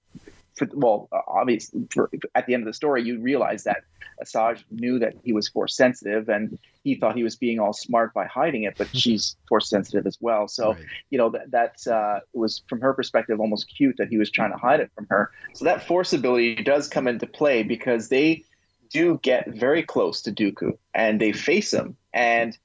[0.61, 3.79] for, well, obviously, for, at the end of the story, you realize that
[4.23, 8.13] Asajj knew that he was force sensitive, and he thought he was being all smart
[8.13, 8.75] by hiding it.
[8.77, 10.85] But she's force sensitive as well, so right.
[11.09, 14.53] you know that that uh, was from her perspective almost cute that he was trying
[14.53, 15.31] to hide it from her.
[15.55, 18.45] So that force ability does come into play because they
[18.91, 22.57] do get very close to Dooku and they face him, and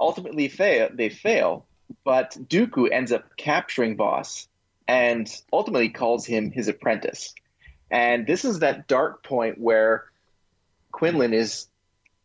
[0.00, 0.88] ultimately fail.
[0.90, 1.66] They fail,
[2.02, 4.48] but Dooku ends up capturing Vos
[4.88, 7.34] and ultimately calls him his apprentice.
[7.90, 10.04] And this is that dark point where
[10.92, 11.68] Quinlan is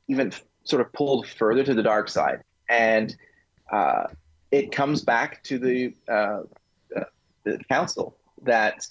[0.07, 0.31] even
[0.63, 2.43] sort of pulled further to the dark side.
[2.69, 3.15] And
[3.71, 4.07] uh,
[4.51, 6.41] it comes back to the, uh,
[7.43, 8.87] the council that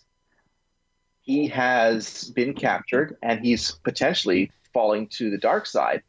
[1.20, 6.02] he has been captured and he's potentially falling to the dark side.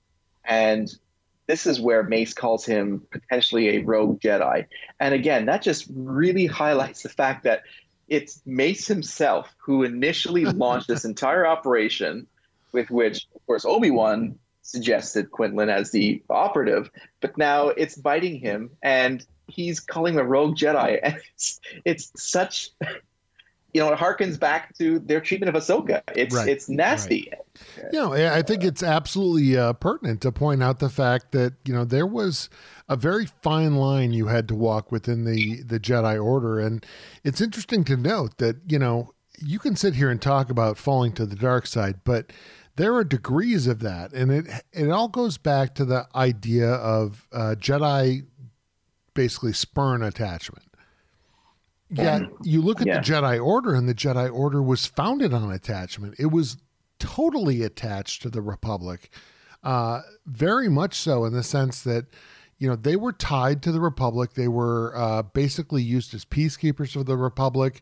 [0.44, 0.92] And
[1.52, 4.68] this is where Mace calls him potentially a rogue Jedi.
[5.02, 7.64] And again, that just really highlights the fact that
[8.08, 12.26] it's Mace himself who initially launched this entire operation,
[12.72, 18.40] with which, of course, Obi Wan suggested Quinlan as the operative, but now it's biting
[18.40, 22.70] him, and he's calling the rogue Jedi, and it's it's such
[23.74, 26.02] you know, it harkens back to their treatment of Ahsoka.
[26.16, 26.48] It's right.
[26.48, 27.32] it's nasty.
[27.32, 27.94] Right.
[27.94, 31.74] You know, I think it's absolutely uh, pertinent to point out the fact that you
[31.74, 32.50] know there was
[32.90, 36.86] a very fine line you had to walk within the the Jedi Order, and
[37.24, 41.14] it's interesting to note that you know you can sit here and talk about falling
[41.14, 42.32] to the dark side, but
[42.76, 47.28] there are degrees of that, and it it all goes back to the idea of
[47.32, 48.26] uh, Jedi
[49.14, 50.71] basically spurn attachment
[51.92, 53.00] Yet you look at yeah.
[53.00, 56.16] the Jedi Order, and the Jedi Order was founded on attachment.
[56.18, 56.58] It was
[57.00, 59.10] totally attached to the Republic,
[59.64, 62.06] uh, very much so in the sense that
[62.58, 64.36] you know they were tied to the Republic.
[64.36, 67.82] They were uh, basically used as peacekeepers of the Republic,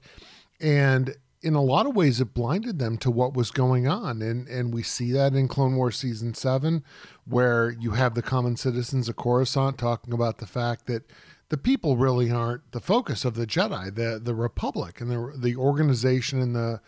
[0.59, 4.47] and in a lot of ways, it blinded them to what was going on, and
[4.47, 6.83] and we see that in Clone Wars season seven,
[7.25, 11.03] where you have the common citizens of Coruscant talking about the fact that
[11.49, 13.93] the people really aren't the focus of the Jedi.
[13.93, 16.81] The the Republic and the the organization and the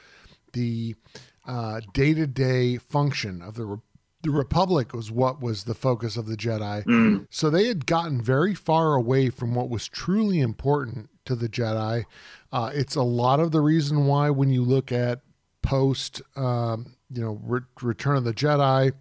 [0.53, 0.95] the
[1.93, 3.79] day to day function of the
[4.23, 6.83] the Republic was what was the focus of the Jedi.
[6.85, 7.27] Mm.
[7.29, 12.03] So they had gotten very far away from what was truly important to the Jedi.
[12.51, 15.21] Uh, it's a lot of the reason why when you look at
[15.61, 18.93] post, um, you know, Re- Return of the Jedi,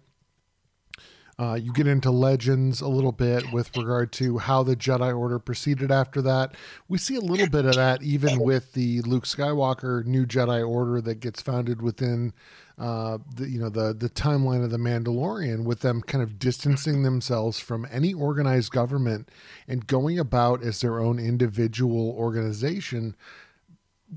[1.41, 5.39] Uh, you get into legends a little bit with regard to how the Jedi Order
[5.39, 6.53] proceeded after that.
[6.87, 11.01] We see a little bit of that even with the Luke Skywalker New Jedi Order
[11.01, 12.31] that gets founded within
[12.77, 17.01] uh, the you know the the timeline of the Mandalorian, with them kind of distancing
[17.01, 19.29] themselves from any organized government
[19.67, 23.15] and going about as their own individual organization,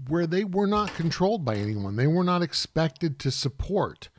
[0.08, 1.96] where they were not controlled by anyone.
[1.96, 4.10] They were not expected to support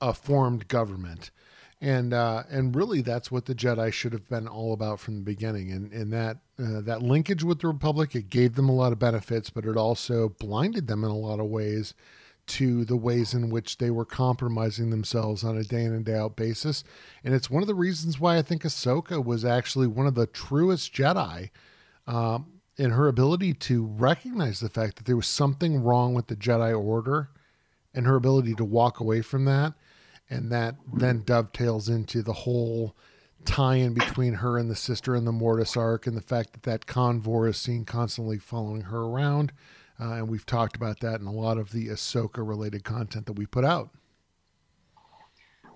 [0.00, 1.30] a formed government
[1.80, 5.22] and uh, and really that's what the Jedi should have been all about from the
[5.22, 5.70] beginning.
[5.70, 8.98] And and that uh, that linkage with the Republic it gave them a lot of
[8.98, 11.94] benefits, but it also blinded them in a lot of ways
[12.46, 16.14] to the ways in which they were compromising themselves on a day in and day
[16.14, 16.82] out basis.
[17.22, 20.26] And it's one of the reasons why I think Ahsoka was actually one of the
[20.26, 21.50] truest Jedi.
[22.06, 22.46] Um,
[22.78, 26.80] in her ability to recognize the fact that there was something wrong with the Jedi
[26.80, 27.28] Order
[27.92, 29.74] and her ability to walk away from that
[30.30, 32.94] and that then dovetails into the whole
[33.44, 36.86] tie-in between her and the sister in the Mortis arc, and the fact that that
[36.86, 39.52] convor is seen constantly following her around.
[40.00, 43.32] Uh, and we've talked about that in a lot of the Ahsoka related content that
[43.32, 43.90] we put out.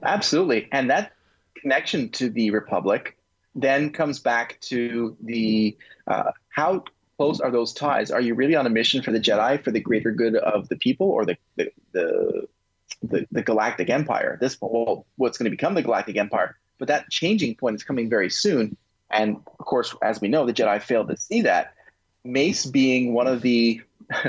[0.03, 1.13] Absolutely, and that
[1.55, 3.17] connection to the Republic
[3.55, 6.85] then comes back to the uh, how
[7.17, 8.11] close are those ties?
[8.11, 10.77] Are you really on a mission for the Jedi for the greater good of the
[10.77, 12.49] people, or the the, the
[13.03, 14.39] the, the Galactic Empire.
[14.41, 16.57] This well, what's going to become the Galactic Empire.
[16.79, 18.77] But that changing point is coming very soon.
[19.11, 21.75] And of course, as we know, the Jedi failed to see that.
[22.25, 23.83] Mace being one of the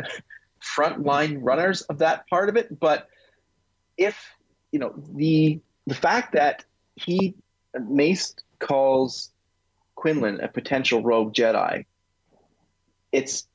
[0.62, 2.80] frontline runners of that part of it.
[2.80, 3.08] But
[3.98, 4.34] if
[4.72, 7.36] you know the the fact that he
[7.80, 9.32] Mace calls
[9.96, 11.86] Quinlan a potential rogue Jedi,
[13.12, 13.48] it's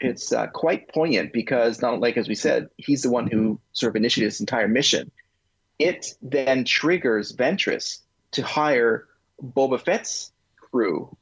[0.00, 3.90] it's uh, quite poignant because not like as we said, he's the one who sort
[3.90, 5.10] of initiated this entire mission.
[5.78, 8.00] It then triggers Ventress
[8.32, 9.06] to hire
[9.42, 11.16] Boba Fett's crew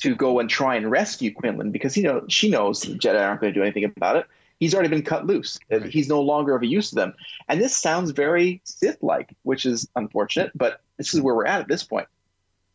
[0.00, 3.40] to go and try and rescue Quinlan because you know she knows the Jedi aren't
[3.40, 4.26] going to do anything about it.
[4.58, 5.58] He's already been cut loose.
[5.88, 7.14] He's no longer of a use to them.
[7.48, 11.68] And this sounds very Sith-like, which is unfortunate, but this is where we're at at
[11.68, 12.06] this point.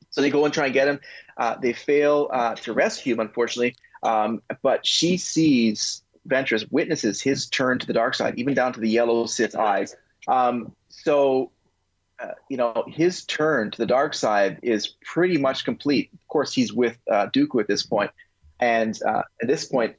[0.09, 0.99] So they go and try and get him.
[1.37, 3.75] Uh, they fail uh, to rescue him, unfortunately.
[4.03, 8.79] Um, but she sees Ventress, witnesses his turn to the dark side, even down to
[8.79, 9.95] the yellow Sith eyes.
[10.27, 11.51] Um, so,
[12.19, 16.09] uh, you know, his turn to the dark side is pretty much complete.
[16.13, 18.11] Of course, he's with uh, at this point,
[18.59, 19.95] and uh, at this point,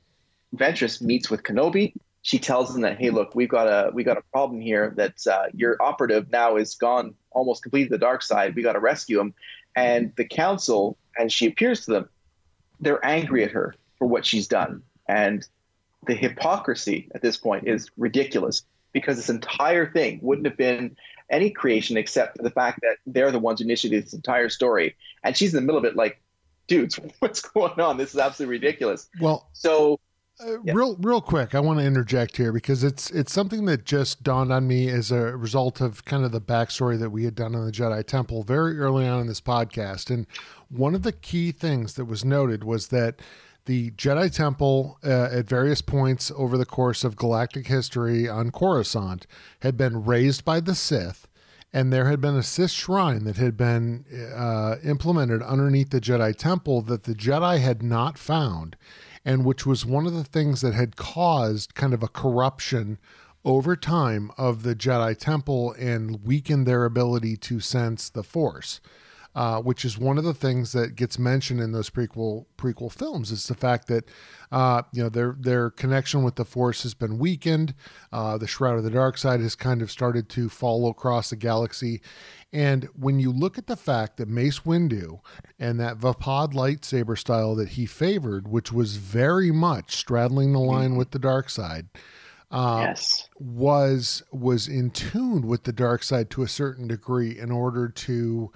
[0.55, 1.95] Ventress meets with Kenobi.
[2.23, 4.93] She tells him that, "Hey, look, we've got a we got a problem here.
[4.97, 8.55] That uh, your operative now is gone, almost completely the dark side.
[8.55, 9.35] We got to rescue him."
[9.77, 12.09] And the council, and she appears to them,
[12.81, 14.83] they're angry at her for what she's done.
[15.09, 15.47] And
[16.07, 20.97] the hypocrisy at this point is ridiculous because this entire thing wouldn't have been
[21.31, 24.97] any creation except for the fact that they're the ones who initiated this entire story.
[25.23, 26.21] And she's in the middle of it, like,
[26.67, 27.97] dudes, what's going on?
[27.97, 29.09] This is absolutely ridiculous.
[29.21, 30.01] Well, so
[30.41, 30.73] uh, yeah.
[30.73, 34.53] real real quick i want to interject here because it's it's something that just dawned
[34.53, 37.67] on me as a result of kind of the backstory that we had done on
[37.67, 40.29] the jedi temple very early on in this podcast and
[40.69, 43.21] one of the key things that was noted was that
[43.69, 49.27] the Jedi Temple, uh, at various points over the course of galactic history on Coruscant,
[49.61, 51.29] had been razed by the Sith,
[51.71, 56.35] and there had been a Sith shrine that had been uh, implemented underneath the Jedi
[56.35, 58.75] Temple that the Jedi had not found,
[59.23, 62.99] and which was one of the things that had caused kind of a corruption
[63.45, 68.81] over time of the Jedi Temple and weakened their ability to sense the Force
[69.39, 73.31] uh, which is one of the things that gets mentioned in those prequel prequel films.
[73.31, 74.05] Is the fact that
[74.51, 77.73] uh, you know their their connection with the Force has been weakened.
[78.13, 81.37] Uh, the Shroud of the Dark Side has kind of started to fall across the
[81.37, 82.01] galaxy.
[82.53, 85.21] And when you look at the fact that Mace Windu
[85.57, 90.97] and that Vaapad lightsaber style that he favored, which was very much straddling the line
[90.97, 91.87] with the dark side,
[92.51, 93.29] uh, yes.
[93.39, 98.51] was was in tune with the dark side to a certain degree in order to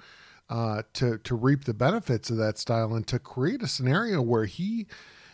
[0.53, 4.45] uh, to to reap the benefits of that style and to create a scenario where
[4.45, 4.85] he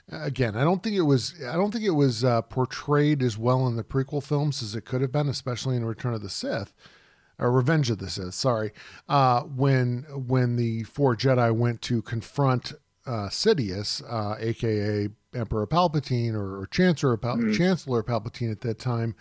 [0.10, 3.68] again i don't think it was i don't think it was uh, portrayed as well
[3.68, 6.74] in the prequel films as it could have been especially in return of the sith
[7.38, 8.72] or revenge of the sith sorry
[9.10, 12.72] uh, when when the four jedi went to confront
[13.06, 14.02] uh, sidious
[14.42, 17.52] aka uh, emperor palpatine or, or chancellor Pal- mm-hmm.
[17.52, 19.16] chancellor palpatine at that time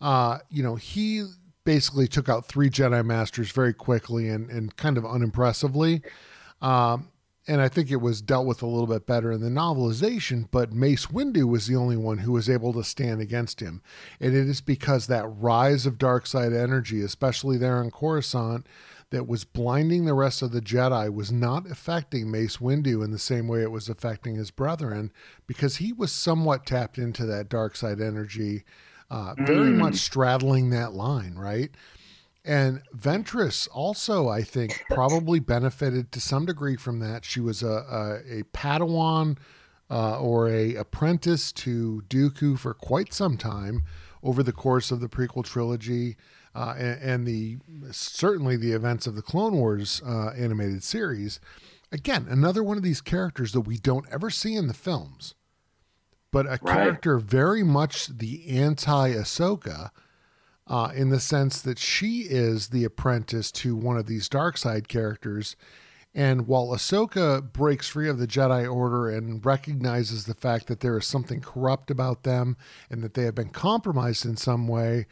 [0.00, 1.24] uh, you know he
[1.64, 6.02] basically took out three Jedi Masters very quickly and, and kind of unimpressively.
[6.60, 7.10] Um,
[7.46, 10.72] and I think it was dealt with a little bit better in the novelization, but
[10.72, 13.82] Mace Windu was the only one who was able to stand against him.
[14.18, 18.66] And it is because that rise of dark side energy, especially there on Coruscant,
[19.10, 23.18] that was blinding the rest of the Jedi was not affecting Mace Windu in the
[23.18, 25.12] same way it was affecting his brethren
[25.46, 28.64] because he was somewhat tapped into that dark side energy,
[29.14, 29.76] uh, very Mm.
[29.78, 31.70] much straddling that line, right?
[32.44, 37.24] And Ventress also, I think, probably benefited to some degree from that.
[37.24, 39.38] She was a, a, a Padawan
[39.90, 43.82] uh, or a apprentice to Dooku for quite some time
[44.22, 46.16] over the course of the prequel trilogy
[46.54, 47.58] uh, and, and the
[47.92, 51.40] certainly the events of the Clone Wars uh, animated series.
[51.92, 55.34] Again, another one of these characters that we don't ever see in the films,
[56.34, 59.90] but a character very much the anti Ahsoka
[60.66, 64.88] uh, in the sense that she is the apprentice to one of these dark side
[64.88, 65.54] characters.
[66.12, 70.98] And while Ahsoka breaks free of the Jedi Order and recognizes the fact that there
[70.98, 72.56] is something corrupt about them
[72.90, 75.06] and that they have been compromised in some way,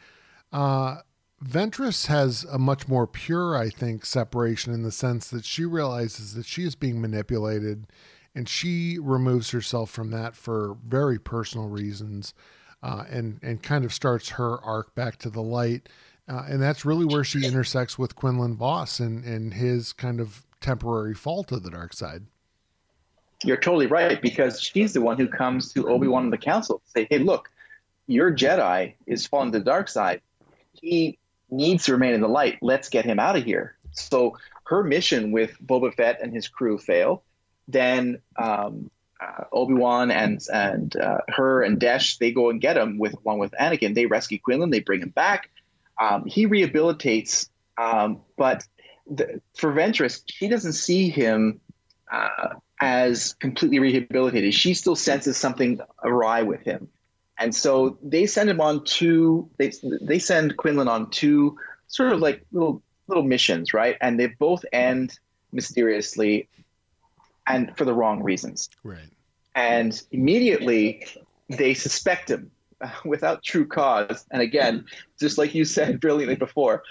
[0.51, 0.97] uh,
[1.41, 6.33] Ventress has a much more pure, I think, separation in the sense that she realizes
[6.33, 7.87] that she is being manipulated
[8.35, 12.33] and she removes herself from that for very personal reasons
[12.81, 15.87] uh, and, and kind of starts her arc back to the light.
[16.27, 20.45] Uh, and that's really where she intersects with Quinlan Vos and, and his kind of
[20.61, 22.23] temporary fall to the dark side.
[23.43, 26.79] You're totally right because she's the one who comes to Obi Wan and the Council
[26.79, 27.49] to say, "Hey, look,
[28.07, 30.21] your Jedi is falling to the dark side.
[30.71, 31.19] He
[31.49, 32.57] needs to remain in the light.
[32.61, 36.77] Let's get him out of here." So her mission with Boba Fett and his crew
[36.77, 37.21] fail.
[37.67, 38.89] Then um,
[39.21, 43.15] uh, Obi Wan and and uh, her and Desh they go and get him with
[43.25, 43.95] along with Anakin.
[43.95, 44.69] They rescue Quinlan.
[44.69, 45.49] They bring him back.
[45.99, 48.65] Um, he rehabilitates, um, but
[49.09, 51.61] the, for Ventress, she doesn't see him
[52.11, 54.53] uh, as completely rehabilitated.
[54.53, 56.89] She still senses something awry with him,
[57.37, 59.49] and so they send him on two.
[59.57, 61.57] They they send Quinlan on two
[61.87, 63.97] sort of like little little missions, right?
[64.01, 65.17] And they both end
[65.51, 66.49] mysteriously,
[67.47, 68.69] and for the wrong reasons.
[68.83, 69.09] Right.
[69.55, 71.05] And immediately
[71.49, 74.25] they suspect him uh, without true cause.
[74.31, 74.85] And again,
[75.19, 76.83] just like you said brilliantly before,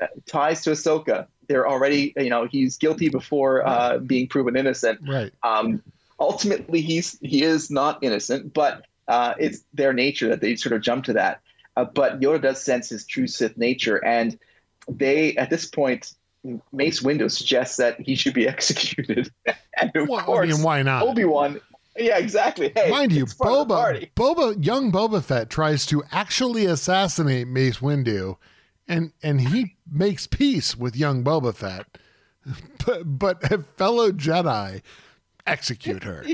[0.00, 1.26] uh, ties to Ahsoka.
[1.48, 5.00] They're already, you know, he's guilty before uh, being proven innocent.
[5.06, 5.32] Right.
[5.42, 5.82] Um,
[6.18, 10.82] ultimately, he's he is not innocent, but uh, it's their nature that they sort of
[10.82, 11.40] jump to that.
[11.76, 14.38] Uh, but Yoda does sense his true Sith nature, and
[14.88, 16.14] they at this point,
[16.72, 19.30] Mace Windu suggests that he should be executed,
[19.80, 21.02] and of Well, course, I mean, why not?
[21.04, 21.60] Obi Wan.
[21.96, 22.72] Yeah, exactly.
[22.74, 24.10] Hey, Mind you, it's part of the Boba.
[24.14, 28.36] Boba, young Boba Fett tries to actually assassinate Mace Windu,
[28.88, 31.86] and and he makes peace with young Boba Fett,
[32.86, 34.80] but but a fellow Jedi
[35.46, 36.24] execute her.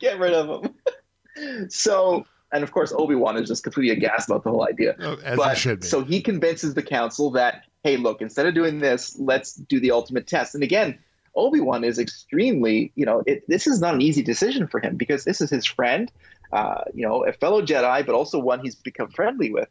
[0.00, 1.68] Get rid of him.
[1.70, 4.96] so, and of course, Obi Wan is just completely aghast about the whole idea.
[5.00, 5.86] Oh, as but should be.
[5.86, 9.90] so he convinces the council that, hey, look, instead of doing this, let's do the
[9.90, 10.54] ultimate test.
[10.54, 10.98] And again,
[11.34, 14.96] Obi Wan is extremely, you know, it, this is not an easy decision for him
[14.96, 16.10] because this is his friend,
[16.52, 19.68] uh, you know, a fellow Jedi, but also one he's become friendly with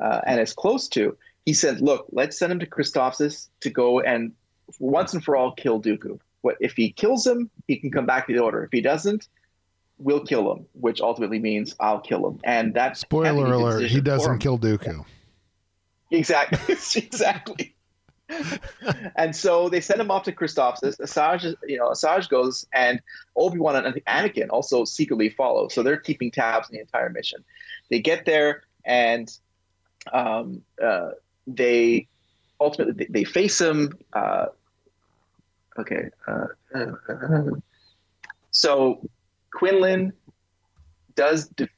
[0.00, 1.16] uh, and is close to.
[1.44, 4.32] He said, look, let's send him to Christophsis to go and
[4.78, 6.18] once and for all kill Dooku.
[6.40, 8.64] What if he kills him, he can come back to the Order.
[8.64, 9.28] If he doesn't,
[9.98, 12.40] we'll kill him, which ultimately means I'll kill him.
[12.44, 15.04] And that's Spoiler can't be a good alert: he doesn't kill Dooku.
[16.10, 16.74] Exactly.
[16.96, 17.74] exactly.
[19.16, 20.98] and so they send him off to Christophsis.
[20.98, 23.00] Asajj, you know, Asajj goes, and
[23.36, 25.68] Obi Wan and Anakin also secretly follow.
[25.68, 27.44] So they're keeping tabs on the entire mission.
[27.90, 29.30] They get there, and
[30.12, 31.10] um, uh,
[31.46, 32.08] they
[32.60, 33.98] ultimately they, they face him.
[34.12, 34.46] Uh,
[35.78, 36.08] okay.
[36.26, 36.46] Uh,
[38.50, 39.08] so
[39.54, 40.12] Quinlan
[41.14, 41.48] does.
[41.48, 41.70] Def-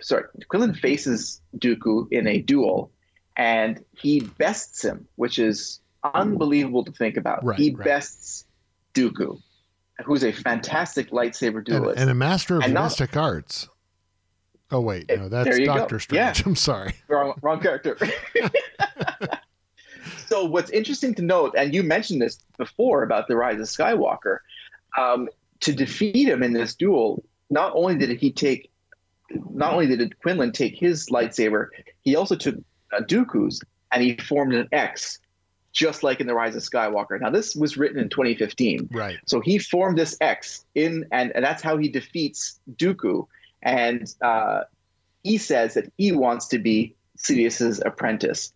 [0.00, 2.90] sorry, Quinlan faces Dooku in a duel
[3.38, 5.80] and he bests him, which is
[6.14, 7.44] unbelievable to think about.
[7.44, 7.84] Right, he right.
[7.84, 8.44] bests
[8.94, 9.40] Dooku,
[10.04, 11.98] who's a fantastic lightsaber duelist.
[11.98, 13.68] and a master of And not- arts.
[14.70, 15.76] Oh wait, no, that's you go.
[15.76, 16.40] Doctor Strange.
[16.40, 16.44] Yeah.
[16.44, 16.92] I'm sorry.
[17.08, 17.96] wrong, wrong character.
[20.26, 24.38] so what's interesting to note, and you mentioned this before about the rise of Skywalker,
[24.98, 25.28] um,
[25.60, 28.70] to defeat him in this duel, not only did he take,
[29.30, 31.68] not only did Quinlan take his lightsaber,
[32.02, 32.56] he also took
[32.92, 33.60] uh, Dooku's
[33.92, 35.18] and he formed an X,
[35.72, 37.20] just like in the Rise of Skywalker.
[37.20, 38.88] Now this was written in 2015.
[38.92, 39.18] Right.
[39.26, 43.26] So he formed this X in, and, and that's how he defeats Dooku.
[43.62, 44.62] And uh,
[45.22, 48.52] he says that he wants to be Sidious's apprentice.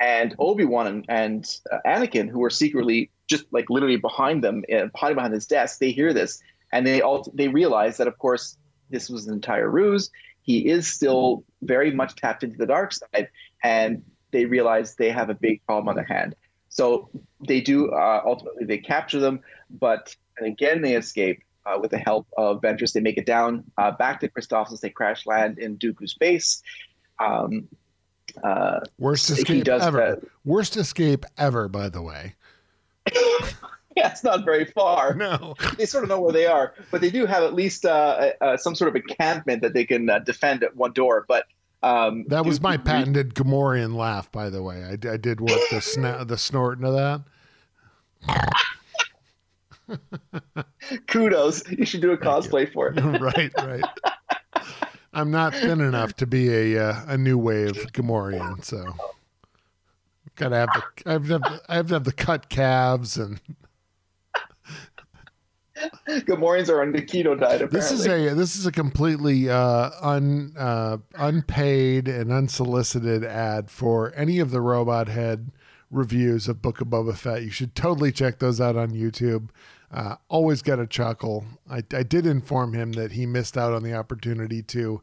[0.00, 4.64] And Obi Wan and, and uh, Anakin, who are secretly just like literally behind them,
[4.72, 8.18] uh, hiding behind his desk, they hear this and they all they realize that, of
[8.18, 8.56] course,
[8.90, 10.10] this was an entire ruse.
[10.42, 13.28] He is still very much tapped into the dark side,
[13.62, 16.34] and they realize they have a big problem on their hand.
[16.68, 17.10] So
[17.46, 21.98] they do uh, ultimately they capture them, but and again they escape uh, with the
[21.98, 22.92] help of Ventress.
[22.92, 24.80] They make it down uh, back to Christophsis.
[24.80, 26.62] They crash land in Dooku's base.
[27.18, 27.68] Um,
[28.44, 29.98] uh, Worst escape ever.
[29.98, 30.28] that.
[30.44, 32.34] Worst escape ever, by the way.
[33.96, 35.14] yeah, it's not very far.
[35.14, 35.54] No.
[35.76, 38.56] They sort of know where they are, but they do have at least uh, uh,
[38.56, 41.24] some sort of encampment that they can uh, defend at one door.
[41.28, 41.46] But
[41.82, 44.84] um, That was Dooku my patented Gamorrean laugh, by the way.
[44.84, 47.22] I, I did work the sna- the snort into that.
[51.06, 51.68] kudos.
[51.70, 53.00] You should do a cosplay for it.
[53.20, 53.84] right, right.
[55.12, 58.84] I'm not thin enough to be a uh, a new wave Gamorrean, so
[60.38, 63.16] gotta have the I have to have, the- I have to have the cut calves
[63.16, 63.40] and
[66.08, 67.62] Gamorreans are on the keto diet.
[67.62, 67.68] Apparently.
[67.78, 74.12] this is a this is a completely uh, un uh, unpaid and unsolicited ad for
[74.16, 75.52] any of the Robot Head
[75.90, 77.42] reviews of Book of Boba Fett.
[77.42, 79.50] You should totally check those out on YouTube.
[79.92, 81.44] Uh, always get a chuckle.
[81.70, 85.02] I, I did inform him that he missed out on the opportunity to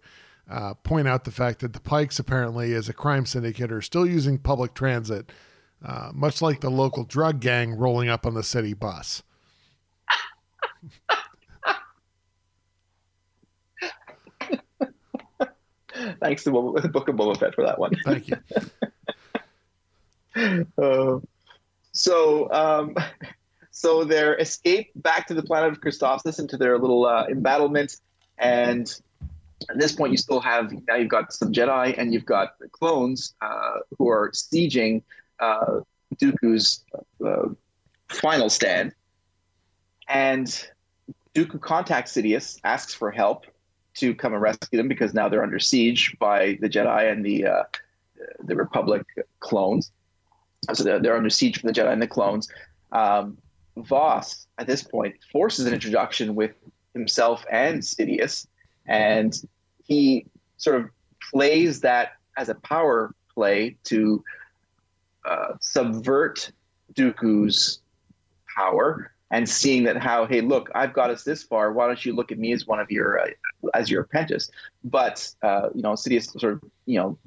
[0.49, 4.05] uh, point out the fact that the Pikes apparently, as a crime syndicate, are still
[4.05, 5.31] using public transit,
[5.83, 9.23] uh, much like the local drug gang rolling up on the city bus.
[16.19, 17.93] Thanks to the Book of Boba Fett for that one.
[18.03, 18.37] Thank you.
[20.77, 21.19] Uh,
[21.93, 22.95] so, um,
[23.71, 27.97] so their escape back to the planet of Christophsis into their little uh, embattlement,
[28.37, 28.93] and
[29.69, 32.69] at this point, you still have now you've got some Jedi and you've got the
[32.69, 35.01] clones uh, who are sieging
[35.39, 35.81] uh,
[36.15, 36.83] Dooku's
[37.25, 37.49] uh,
[38.09, 38.93] final stand,
[40.07, 40.47] and
[41.33, 43.45] Dooku contacts Sidious, asks for help
[43.95, 47.45] to come and rescue them because now they're under siege by the Jedi and the
[47.47, 47.63] uh,
[48.43, 49.03] the Republic
[49.39, 49.91] clones.
[50.73, 52.49] So they're, they're under siege from the Jedi and the clones.
[52.91, 53.37] Um,
[53.77, 56.51] Vos, at this point, forces an introduction with
[56.93, 58.47] himself and Sidious,
[58.87, 59.33] and
[59.83, 60.25] he
[60.57, 60.89] sort of
[61.31, 64.23] plays that as a power play to
[65.25, 66.51] uh, subvert
[66.93, 67.79] Dooku's
[68.55, 71.71] power and seeing that how hey look I've got us this far.
[71.71, 73.27] Why don't you look at me as one of your uh,
[73.73, 74.49] as your apprentice?
[74.83, 77.17] But uh, you know Sidious sort of you know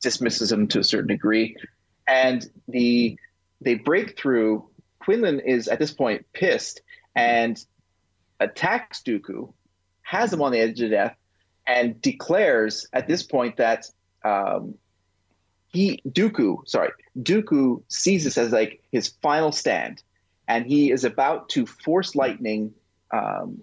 [0.00, 1.56] dismisses him to a certain degree.
[2.06, 3.18] And the
[3.60, 4.68] they break through.
[5.00, 6.80] Quinlan is at this point pissed
[7.14, 7.64] and
[8.40, 9.52] attacks Dooku
[10.06, 11.16] has him on the edge of death
[11.66, 13.86] and declares at this point that
[14.24, 14.74] um,
[15.68, 20.02] he Dooku sorry Dooku sees this as like his final stand
[20.48, 22.72] and he is about to force lightning
[23.12, 23.62] um,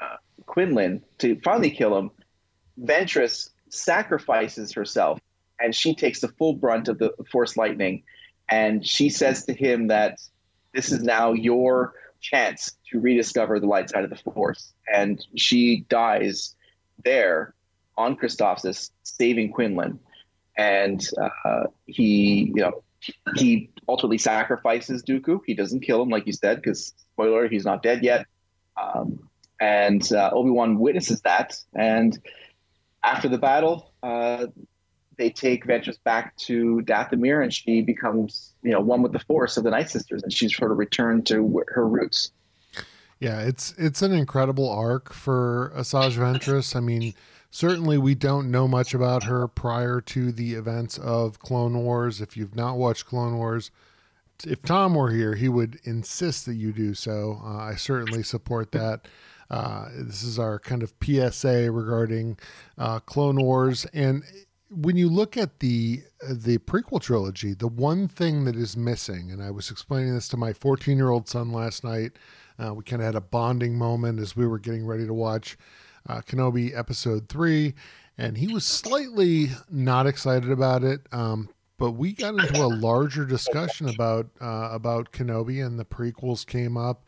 [0.00, 2.10] uh, Quinlan to finally kill him.
[2.80, 5.20] Ventress sacrifices herself,
[5.58, 8.02] and she takes the full brunt of the force lightning.
[8.48, 10.18] And she says to him that
[10.74, 14.72] this is now your chance to rediscover the light side of the force.
[14.92, 16.54] And she dies
[17.04, 17.54] there
[17.96, 19.98] on Christophsis, saving Quinlan.
[20.56, 21.06] And
[21.44, 22.82] uh, he, you know,
[23.36, 25.40] he ultimately sacrifices Dooku.
[25.46, 28.26] He doesn't kill him, like you said, because spoiler, he's not dead yet.
[28.80, 29.28] Um,
[29.60, 31.56] and uh, Obi Wan witnesses that.
[31.74, 32.18] And
[33.02, 34.46] after the battle, uh,
[35.20, 39.58] they take Ventress back to Dathomir, and she becomes, you know, one with the Force
[39.58, 42.32] of the Night Sisters, and she's sort of returned to her roots.
[43.18, 46.74] Yeah, it's it's an incredible arc for Asajj Ventress.
[46.74, 47.12] I mean,
[47.50, 52.22] certainly we don't know much about her prior to the events of Clone Wars.
[52.22, 53.70] If you've not watched Clone Wars,
[54.46, 57.42] if Tom were here, he would insist that you do so.
[57.44, 59.06] Uh, I certainly support that.
[59.50, 62.38] Uh, this is our kind of PSA regarding
[62.78, 64.22] uh, Clone Wars, and
[64.70, 69.42] when you look at the the prequel trilogy, the one thing that is missing, and
[69.42, 72.12] I was explaining this to my 14 year old son last night.
[72.58, 75.56] Uh, we kind of had a bonding moment as we were getting ready to watch
[76.08, 77.74] uh, Kenobi Episode Three,
[78.16, 81.00] and he was slightly not excited about it.
[81.12, 81.48] Um,
[81.78, 86.76] but we got into a larger discussion about uh, about Kenobi, and the prequels came
[86.76, 87.04] up.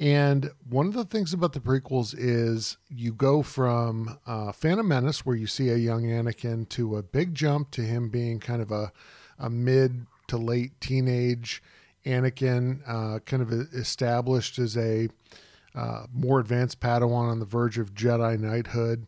[0.00, 5.24] And one of the things about the prequels is you go from uh, Phantom Menace,
[5.24, 8.72] where you see a young Anakin, to a big jump to him being kind of
[8.72, 8.92] a,
[9.38, 11.62] a mid to late teenage
[12.04, 15.08] Anakin, uh, kind of established as a
[15.74, 19.06] uh, more advanced Padawan on the verge of Jedi knighthood.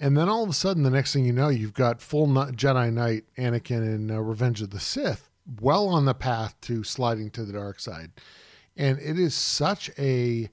[0.00, 2.92] And then all of a sudden, the next thing you know, you've got full Jedi
[2.92, 5.28] Knight Anakin in uh, Revenge of the Sith,
[5.60, 8.12] well on the path to sliding to the dark side.
[8.78, 10.48] And it is such a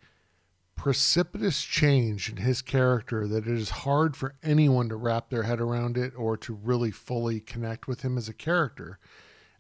[0.76, 5.62] precipitous change in his character that it is hard for anyone to wrap their head
[5.62, 9.00] around it or to really fully connect with him as a character.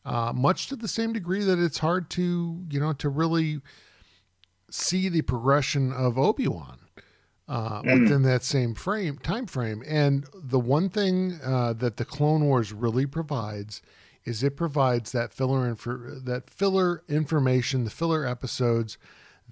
[0.03, 3.59] uh, much to the same degree that it's hard to you know to really
[4.69, 6.77] see the progression of Obi Wan
[7.47, 8.01] uh, Mm.
[8.03, 9.81] within that same frame time frame.
[9.87, 13.81] And the one thing uh, that the Clone Wars really provides
[14.25, 18.97] is it provides that filler infor- that filler information, the filler episodes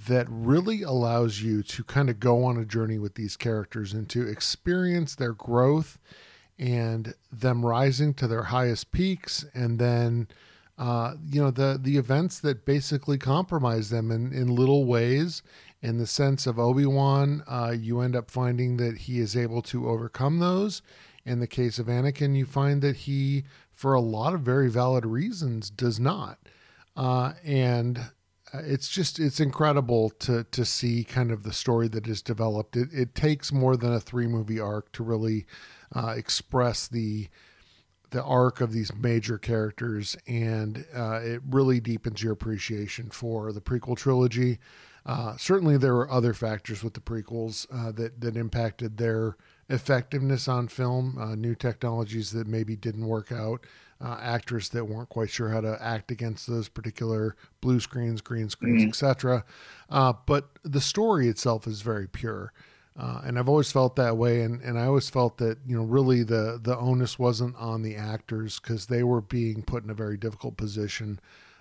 [0.07, 4.09] that really allows you to kind of go on a journey with these characters and
[4.09, 5.99] to experience their growth
[6.57, 10.27] and them rising to their highest peaks and then
[10.77, 15.43] uh, you know the the events that basically compromise them in, in little ways
[15.81, 19.87] in the sense of obi-wan uh, you end up finding that he is able to
[19.87, 20.81] overcome those.
[21.25, 23.45] In the case of anakin you find that he
[23.83, 26.39] for a lot of very valid reasons does not.
[26.95, 27.97] Uh, and
[28.53, 32.77] uh, it's just it's incredible to to see kind of the story that is developed.
[32.77, 35.45] It, it takes more than a three movie arc to really
[35.93, 37.27] uh, express the
[38.11, 43.59] the arc of these major characters, and uh, it really deepens your appreciation for the
[43.59, 44.59] prequel trilogy.
[45.05, 49.35] Uh, certainly, there were other factors with the prequels uh, that that impacted their
[49.69, 51.17] effectiveness on film.
[51.17, 53.65] Uh, new technologies that maybe didn't work out,
[54.01, 58.49] uh, actors that weren't quite sure how to act against those particular blue screens, green
[58.49, 59.45] screens, etc.
[59.89, 62.51] Uh, but the story itself is very pure.
[62.95, 65.83] Uh, and I've always felt that way, and, and I always felt that you know
[65.83, 69.95] really the the onus wasn't on the actors because they were being put in a
[69.95, 71.19] very difficult position,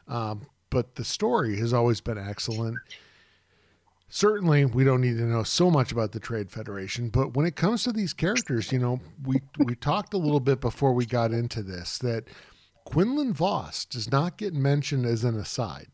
[0.08, 2.76] um, but the story has always been excellent.
[4.14, 7.56] Certainly, we don't need to know so much about the Trade Federation, but when it
[7.56, 11.32] comes to these characters, you know, we we talked a little bit before we got
[11.32, 12.28] into this that
[12.84, 15.86] Quinlan Vos does not get mentioned as an aside.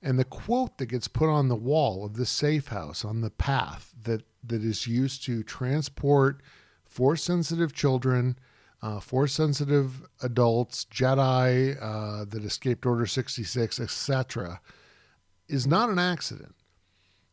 [0.00, 3.30] And the quote that gets put on the wall of the safe house on the
[3.30, 6.40] path that, that is used to transport
[6.84, 8.38] force sensitive children,
[8.80, 14.60] uh, force sensitive adults, Jedi uh, that escaped Order 66, etc.,
[15.48, 16.54] is not an accident.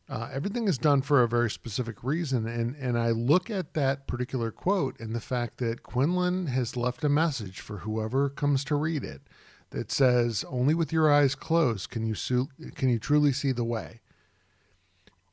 [0.08, 2.46] Uh, everything is done for a very specific reason.
[2.46, 7.04] And, and I look at that particular quote and the fact that Quinlan has left
[7.04, 9.22] a message for whoever comes to read it
[9.70, 13.64] that says, "Only with your eyes closed can you su- can you truly see the
[13.64, 14.00] way."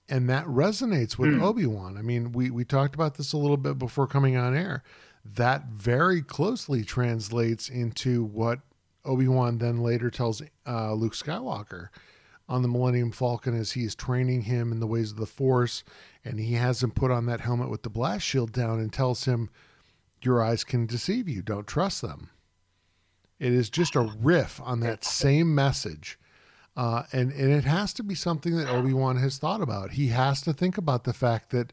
[0.08, 1.98] And that resonates with Obi Wan.
[1.98, 4.84] I mean, we we talked about this a little bit before coming on air.
[5.26, 8.62] That very closely translates into what
[9.06, 11.90] Obi Wan then later tells uh, Luke Skywalker
[12.50, 15.84] on the Millennium Falcon as he is training him in the ways of the Force,
[16.26, 19.26] and he has him put on that helmet with the blast shield down and tells
[19.26, 19.50] him,
[20.24, 21.44] "Your eyes can deceive you.
[21.44, 22.32] Don't trust them."
[23.38, 26.20] It is just a riff on that same message.
[26.76, 29.92] Uh, and, and it has to be something that Obi Wan has thought about.
[29.92, 31.72] He has to think about the fact that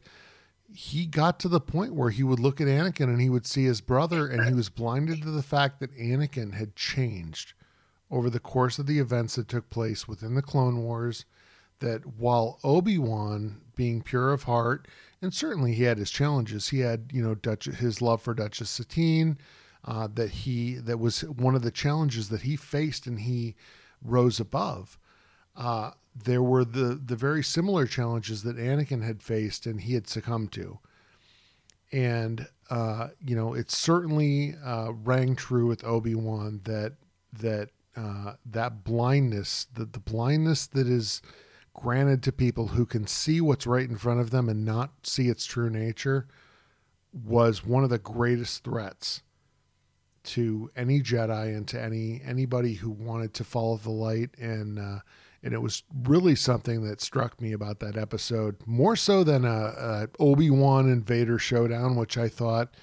[0.73, 3.65] he got to the point where he would look at Anakin and he would see
[3.65, 7.53] his brother, and he was blinded to the fact that Anakin had changed
[8.09, 11.25] over the course of the events that took place within the Clone Wars.
[11.79, 14.87] That while Obi Wan, being pure of heart,
[15.21, 18.69] and certainly he had his challenges, he had you know Dutch, his love for Duchess
[18.69, 19.37] Satine,
[19.85, 23.55] uh, that he that was one of the challenges that he faced and he
[24.01, 24.97] rose above.
[25.55, 30.07] Uh, there were the the very similar challenges that Anakin had faced and he had
[30.07, 30.79] succumbed to.
[31.91, 36.93] And uh, you know, it certainly uh, rang true with Obi Wan that
[37.39, 41.21] that uh, that blindness, that the blindness that is
[41.73, 45.29] granted to people who can see what's right in front of them and not see
[45.29, 46.27] its true nature,
[47.11, 49.23] was one of the greatest threats
[50.23, 54.99] to any Jedi and to any anybody who wanted to follow the light and uh,
[55.41, 59.49] and it was really something that struck me about that episode more so than a,
[59.49, 62.73] a Obi Wan and Vader showdown, which I thought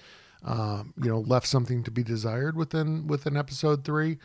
[0.42, 4.18] um, you know left something to be desired within within episode three.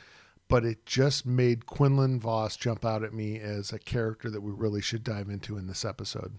[0.49, 4.51] But it just made Quinlan Vos jump out at me as a character that we
[4.51, 6.33] really should dive into in this episode.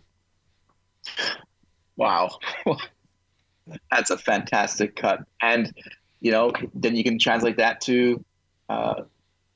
[1.97, 2.31] Wow.
[3.91, 5.21] That's a fantastic cut.
[5.41, 5.73] And,
[6.21, 8.23] you know, then you can translate that to
[8.69, 9.03] uh,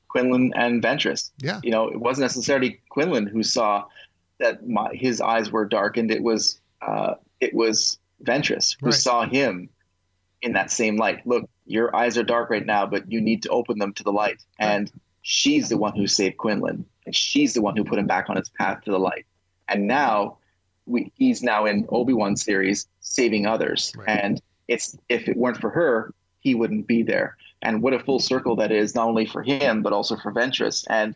[0.07, 1.31] Quinlan and Ventress.
[1.39, 1.59] Yeah.
[1.63, 3.85] You know, it wasn't necessarily Quinlan who saw
[4.39, 6.11] that my, his eyes were darkened.
[6.11, 8.95] It was uh, it was Ventress who Right.
[8.95, 9.69] saw him
[10.41, 11.25] in that same light.
[11.27, 14.11] Look, your eyes are dark right now, but you need to open them to the
[14.11, 14.43] light.
[14.59, 14.91] And
[15.21, 18.35] she's the one who saved Quinlan, and she's the one who put him back on
[18.35, 19.25] his path to the light.
[19.67, 20.37] And now
[20.85, 23.93] we, he's now in Obi Wan series saving others.
[23.97, 24.09] Right.
[24.09, 27.37] And it's if it weren't for her, he wouldn't be there.
[27.61, 30.85] And what a full circle that is, not only for him but also for Ventress
[30.89, 31.15] and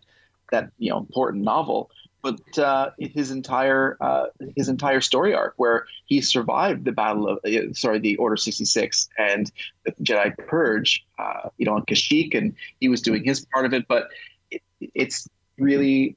[0.52, 1.92] that you know important novel.
[2.22, 7.40] But uh, his entire uh, his entire story arc, where he survived the battle of
[7.46, 9.52] uh, sorry the Order sixty six and
[9.86, 13.74] the Jedi Purge, uh, you know, on Kashyyyk, and he was doing his part of
[13.74, 13.88] it.
[13.88, 14.10] But
[14.52, 14.62] it,
[14.94, 16.16] it's really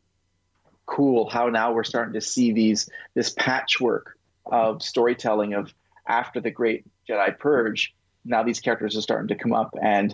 [0.87, 5.73] cool how now we're starting to see these this patchwork of storytelling of
[6.07, 7.95] after the Great Jedi Purge.
[8.25, 10.13] Now these characters are starting to come up, and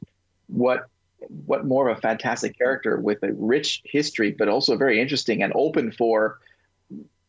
[0.49, 0.87] what
[1.29, 5.53] what more of a fantastic character with a rich history, but also very interesting and
[5.55, 6.39] open for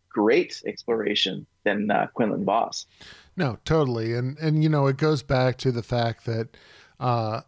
[0.09, 2.85] great exploration than uh, Quinlan Vos.
[3.35, 6.57] No, totally, and and you know it goes back to the fact that
[6.99, 7.41] uh,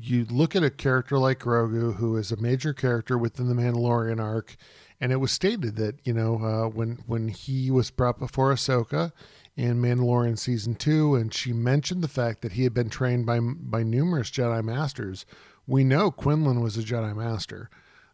[0.00, 4.20] you look at a character like Grogu, who is a major character within the Mandalorian
[4.20, 4.56] arc,
[5.00, 9.12] and it was stated that you know uh, when when he was brought before Ahsoka
[9.56, 13.38] in Mandalorian season two, and she mentioned the fact that he had been trained by
[13.40, 15.26] by numerous Jedi masters
[15.66, 17.70] we know Quinlan was a Jedi Master.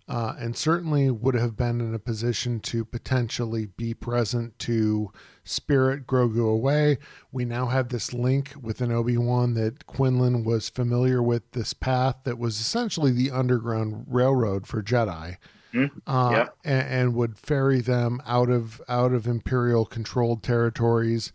[0.09, 5.13] Uh, and certainly would have been in a position to potentially be present to
[5.45, 6.99] spirit Grogu away.
[7.31, 11.73] We now have this link with an Obi Wan that Quinlan was familiar with this
[11.75, 15.37] path that was essentially the underground railroad for Jedi.
[15.73, 15.99] Mm-hmm.
[16.09, 21.33] Uh, and, and would ferry them out of out of imperial controlled territories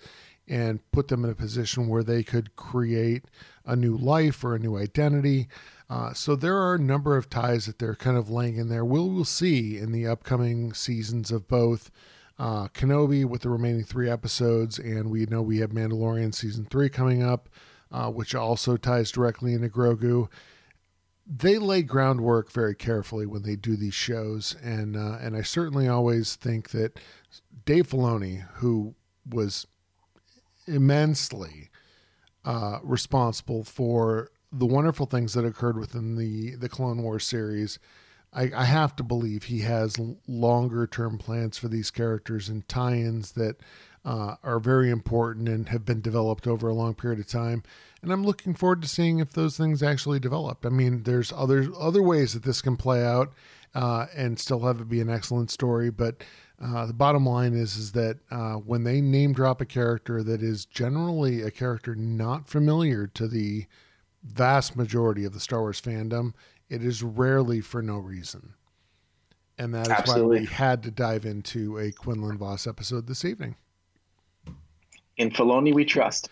[0.47, 3.24] and put them in a position where they could create
[3.66, 5.47] a new life or a new identity.
[5.89, 8.83] Uh, so there are a number of ties that they're kind of laying in there.
[8.83, 11.91] We'll, we'll see in the upcoming seasons of both
[12.39, 16.89] uh, Kenobi with the remaining three episodes, and we know we have Mandalorian season three
[16.89, 17.49] coming up,
[17.91, 20.27] uh, which also ties directly into Grogu.
[21.27, 25.88] They lay groundwork very carefully when they do these shows, and uh, and I certainly
[25.88, 26.99] always think that
[27.65, 28.95] Dave Filoni, who
[29.27, 29.65] was
[30.67, 31.69] immensely
[32.43, 37.80] uh, responsible for the wonderful things that occurred within the the Clone Wars series,
[38.34, 39.97] I, I have to believe he has
[40.28, 43.58] longer term plans for these characters and tie-ins that
[44.03, 47.64] uh, are very important and have been developed over a long period of time.
[48.01, 50.66] And I'm looking forward to seeing if those things actually develop.
[50.66, 53.34] I mean, there's other other ways that this can play out
[53.74, 56.24] uh, and still have it be an excellent story, but.
[56.58, 60.41] Uh, the bottom line is is that uh, when they name drop a character that
[60.41, 63.66] is generally a character not familiar to the
[64.26, 66.34] vast majority of the Star Wars fandom,
[66.69, 68.53] it is rarely for no reason.
[69.57, 70.38] And that is Absolutely.
[70.38, 73.55] why we had to dive into a Quinlan Vos episode this evening.
[75.17, 76.30] In Filoni, we trust.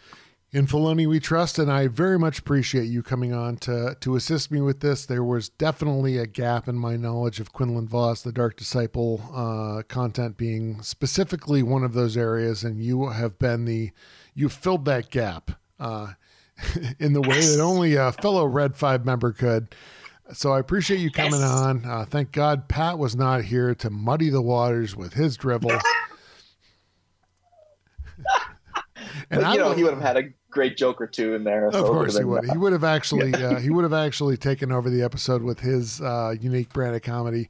[0.51, 4.51] In Filoni, we trust, and I very much appreciate you coming on to to assist
[4.51, 5.05] me with this.
[5.05, 9.81] There was definitely a gap in my knowledge of Quinlan Vos, the Dark Disciple uh,
[9.87, 13.91] content being specifically one of those areas, and you have been the
[14.35, 15.51] you filled that gap.
[15.79, 16.13] Uh,
[16.99, 19.73] in the way that only a fellow Red 5 member could.
[20.33, 21.49] So I appreciate you coming Yes.
[21.51, 21.85] on.
[21.85, 25.71] Uh, thank God Pat was not here to muddy the waters with his drivel.
[29.29, 31.67] But, I you know, he would have had a great joke or two in there.
[31.67, 32.45] of so course he would.
[32.45, 36.01] He would have actually uh, he would have actually taken over the episode with his
[36.01, 37.49] uh, unique brand of comedy.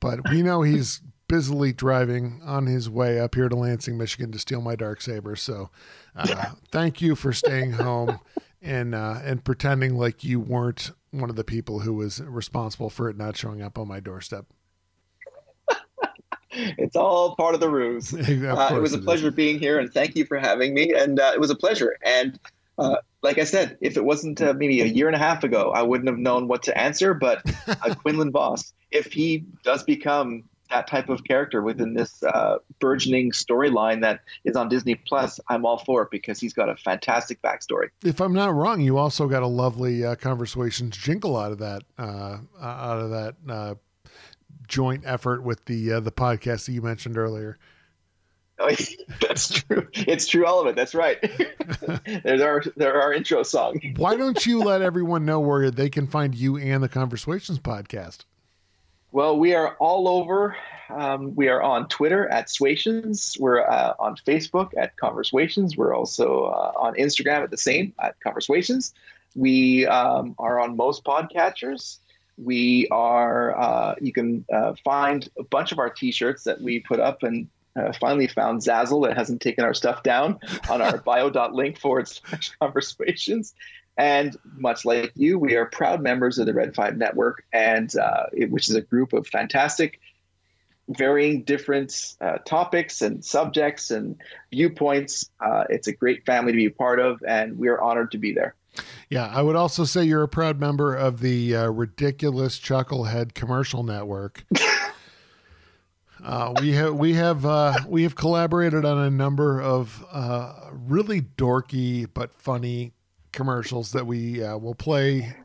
[0.00, 4.38] But we know he's busily driving on his way up here to Lansing, Michigan to
[4.38, 5.36] steal my dark saber.
[5.36, 5.70] So
[6.14, 8.20] uh, thank you for staying home
[8.62, 13.08] and uh, and pretending like you weren't one of the people who was responsible for
[13.08, 14.46] it not showing up on my doorstep.
[16.58, 18.12] It's all part of the ruse.
[18.18, 19.04] Uh, it was a is.
[19.04, 20.94] pleasure being here, and thank you for having me.
[20.94, 21.94] And uh, it was a pleasure.
[22.02, 22.40] And
[22.78, 25.70] uh, like I said, if it wasn't uh, maybe a year and a half ago,
[25.74, 27.12] I wouldn't have known what to answer.
[27.12, 32.58] But uh, Quinlan Vos, if he does become that type of character within this uh,
[32.78, 36.76] burgeoning storyline that is on Disney Plus, I'm all for it because he's got a
[36.76, 37.88] fantastic backstory.
[38.04, 41.82] If I'm not wrong, you also got a lovely uh, conversations jingle out of that
[41.98, 43.74] uh, out of that uh,
[44.68, 47.58] joint effort with the uh, the podcast that you mentioned earlier.
[48.58, 48.70] Oh,
[49.20, 49.86] that's true.
[49.92, 50.76] It's true, all of it.
[50.76, 51.18] That's right.
[52.24, 53.80] there's our there our intro song.
[53.96, 58.24] Why don't you let everyone know where they can find you and the Conversations podcast?
[59.12, 60.56] Well, we are all over.
[60.90, 63.36] Um, we are on Twitter at Swations.
[63.38, 65.76] We're uh, on Facebook at Conversations.
[65.76, 68.92] We're also uh, on Instagram at the same at Conversations.
[69.34, 71.98] We um, are on most podcatchers.
[72.36, 73.58] We are.
[73.58, 77.48] Uh, you can uh, find a bunch of our T-shirts that we put up and.
[77.78, 80.40] Uh, finally found Zazzle that hasn't taken our stuff down
[80.70, 83.52] on our bio.link forward slash conversations.
[83.96, 88.24] And much like you, we are proud members of the Red 5 Network, and uh,
[88.32, 90.00] it, which is a group of fantastic,
[90.88, 94.20] varying different uh, topics and subjects and
[94.50, 95.30] viewpoints.
[95.40, 98.18] Uh, it's a great family to be a part of, and we are honored to
[98.18, 98.54] be there.
[99.08, 103.82] Yeah, I would also say you're a proud member of the uh, ridiculous Chucklehead commercial
[103.82, 104.44] network.
[106.24, 111.20] Uh, we have we have uh, we have collaborated on a number of uh, really
[111.20, 112.92] dorky but funny
[113.36, 115.36] commercials that we uh, will play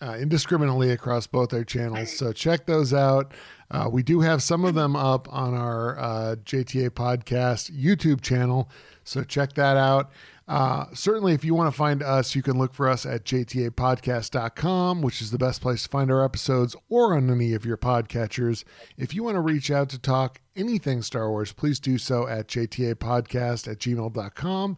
[0.00, 2.16] uh, indiscriminately across both our channels.
[2.16, 3.32] So check those out.
[3.70, 8.68] Uh, we do have some of them up on our uh, JTA podcast YouTube channel.
[9.02, 10.12] So check that out.
[10.46, 15.00] Uh, certainly, if you want to find us, you can look for us at jtapodcast.com,
[15.00, 18.64] which is the best place to find our episodes or on any of your podcatchers.
[18.98, 22.48] If you want to reach out to talk anything Star Wars, please do so at
[22.48, 24.76] jtapodcast at gmail.com.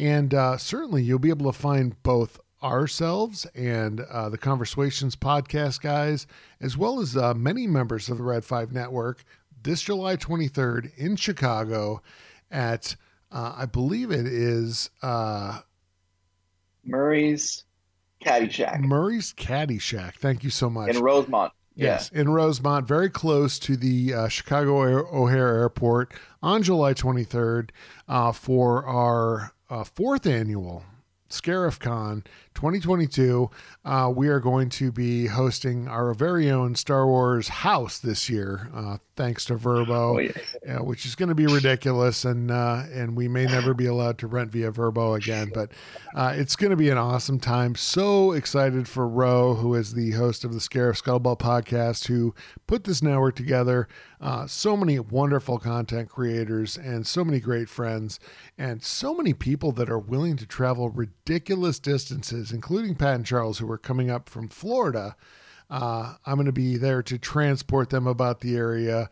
[0.00, 5.82] And uh, certainly, you'll be able to find both ourselves and uh, the Conversations podcast
[5.82, 6.26] guys,
[6.58, 9.22] as well as uh, many members of the Red 5 Network,
[9.62, 12.00] this July 23rd in Chicago
[12.50, 12.96] at,
[13.30, 15.60] uh, I believe it is uh,
[16.82, 17.64] Murray's
[18.20, 20.16] Caddy Shack Murray's Caddy Shack.
[20.16, 20.96] Thank you so much.
[20.96, 21.52] in Rosemont.
[21.74, 24.78] Yes, in Rosemont, very close to the uh, Chicago
[25.14, 27.70] O'Hare Airport on July 23rd
[28.08, 30.84] uh, for our uh, fourth annual
[31.30, 33.50] Scarif Con 2022.
[33.82, 38.68] Uh, we are going to be hosting our very own Star Wars house this year,
[38.74, 40.76] uh, thanks to Vrbo, Oh, yeah.
[40.76, 44.18] uh, which is going to be ridiculous, and uh, and we may never be allowed
[44.18, 45.50] to rent via Vrbo again.
[45.54, 45.72] But
[46.14, 47.74] uh, it's going to be an awesome time.
[47.74, 52.34] So excited for Ro, who is the host of the Scarif Scuttlebutt podcast, who
[52.66, 53.88] put this network together.
[54.20, 58.20] Uh, so many wonderful content creators and so many great friends,
[58.58, 63.56] and so many people that are willing to travel ridiculous distances, including Pat and Charles,
[63.58, 65.16] who are coming up from Florida.
[65.70, 69.08] Uh, I'm going to be there to transport them about the area.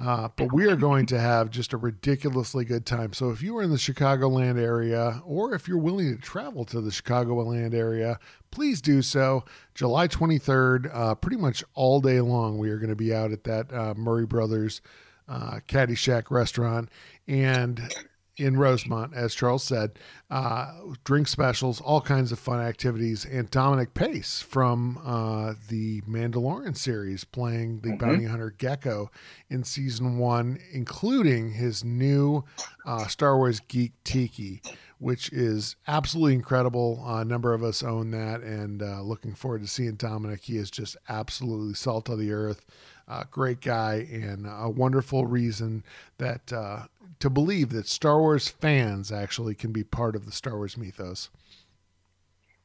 [0.00, 3.12] Uh, but we are going to have just a ridiculously good time.
[3.12, 6.80] So if you are in the Chicagoland area, or if you're willing to travel to
[6.80, 8.18] the Chicagoland area,
[8.50, 9.44] please do so.
[9.74, 13.44] July 23rd, uh, pretty much all day long, we are going to be out at
[13.44, 14.80] that uh, Murray Brothers
[15.28, 16.88] uh, Caddyshack restaurant.
[17.28, 17.92] And
[18.36, 19.98] in Rosemont, as Charles said,
[20.30, 20.72] uh,
[21.04, 27.24] drink specials, all kinds of fun activities, and Dominic Pace from uh, the Mandalorian series
[27.24, 29.08] playing the bounty hunter Gekko
[29.50, 32.44] in season one, including his new
[32.86, 34.62] uh, Star Wars Geek Tiki,
[34.98, 37.02] which is absolutely incredible.
[37.06, 40.40] a number of us own that, and uh, looking forward to seeing Dominic.
[40.44, 42.64] He is just absolutely salt of the earth.
[43.12, 45.84] Uh, great guy and a wonderful reason
[46.16, 46.84] that uh,
[47.20, 51.28] to believe that Star Wars fans actually can be part of the Star Wars mythos.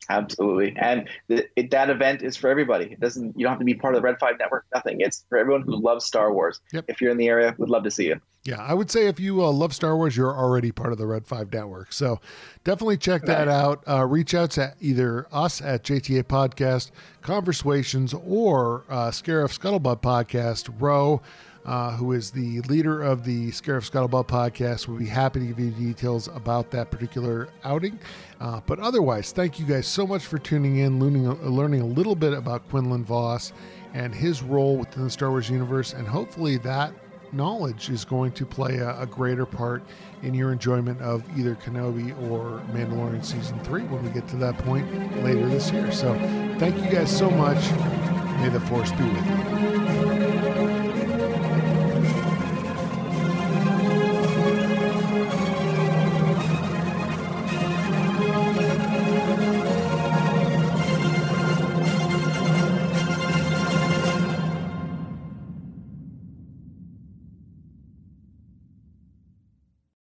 [0.10, 2.86] Absolutely, and the, it, that event is for everybody.
[2.86, 3.38] It doesn't.
[3.38, 4.66] You don't have to be part of the Red Five Network.
[4.74, 5.02] Nothing.
[5.02, 6.62] It's for everyone who loves Star Wars.
[6.72, 6.86] Yep.
[6.88, 8.22] If you're in the area, we'd love to see you.
[8.48, 11.06] Yeah, I would say if you uh, love Star Wars, you're already part of the
[11.06, 11.92] Red 5 network.
[11.92, 12.22] So
[12.64, 13.84] definitely check that out.
[13.86, 16.92] Uh, reach out to either us at JTA Podcast,
[17.22, 20.74] Conversations, or uh, Scarif Scuttlebutt Podcast.
[20.80, 21.22] Ro,
[21.66, 25.60] uh, who is the leader of the Scarif Scuttlebutt Podcast, will be happy to give
[25.60, 28.00] you details about that particular outing.
[28.40, 32.16] Uh, but otherwise, thank you guys so much for tuning in, learning, learning a little
[32.16, 33.52] bit about Quinlan Vos
[33.94, 36.94] and his role within the Star Wars universe, and hopefully that
[37.34, 39.84] knowledge is going to play a, a greater part
[40.24, 44.58] in your enjoyment of either Kenobi or Mandalorian season three when we get to that
[44.60, 44.88] point
[45.24, 45.92] later this year.
[45.92, 46.14] So,
[46.60, 47.72] thank you guys so much.
[48.42, 50.87] May the force be with you.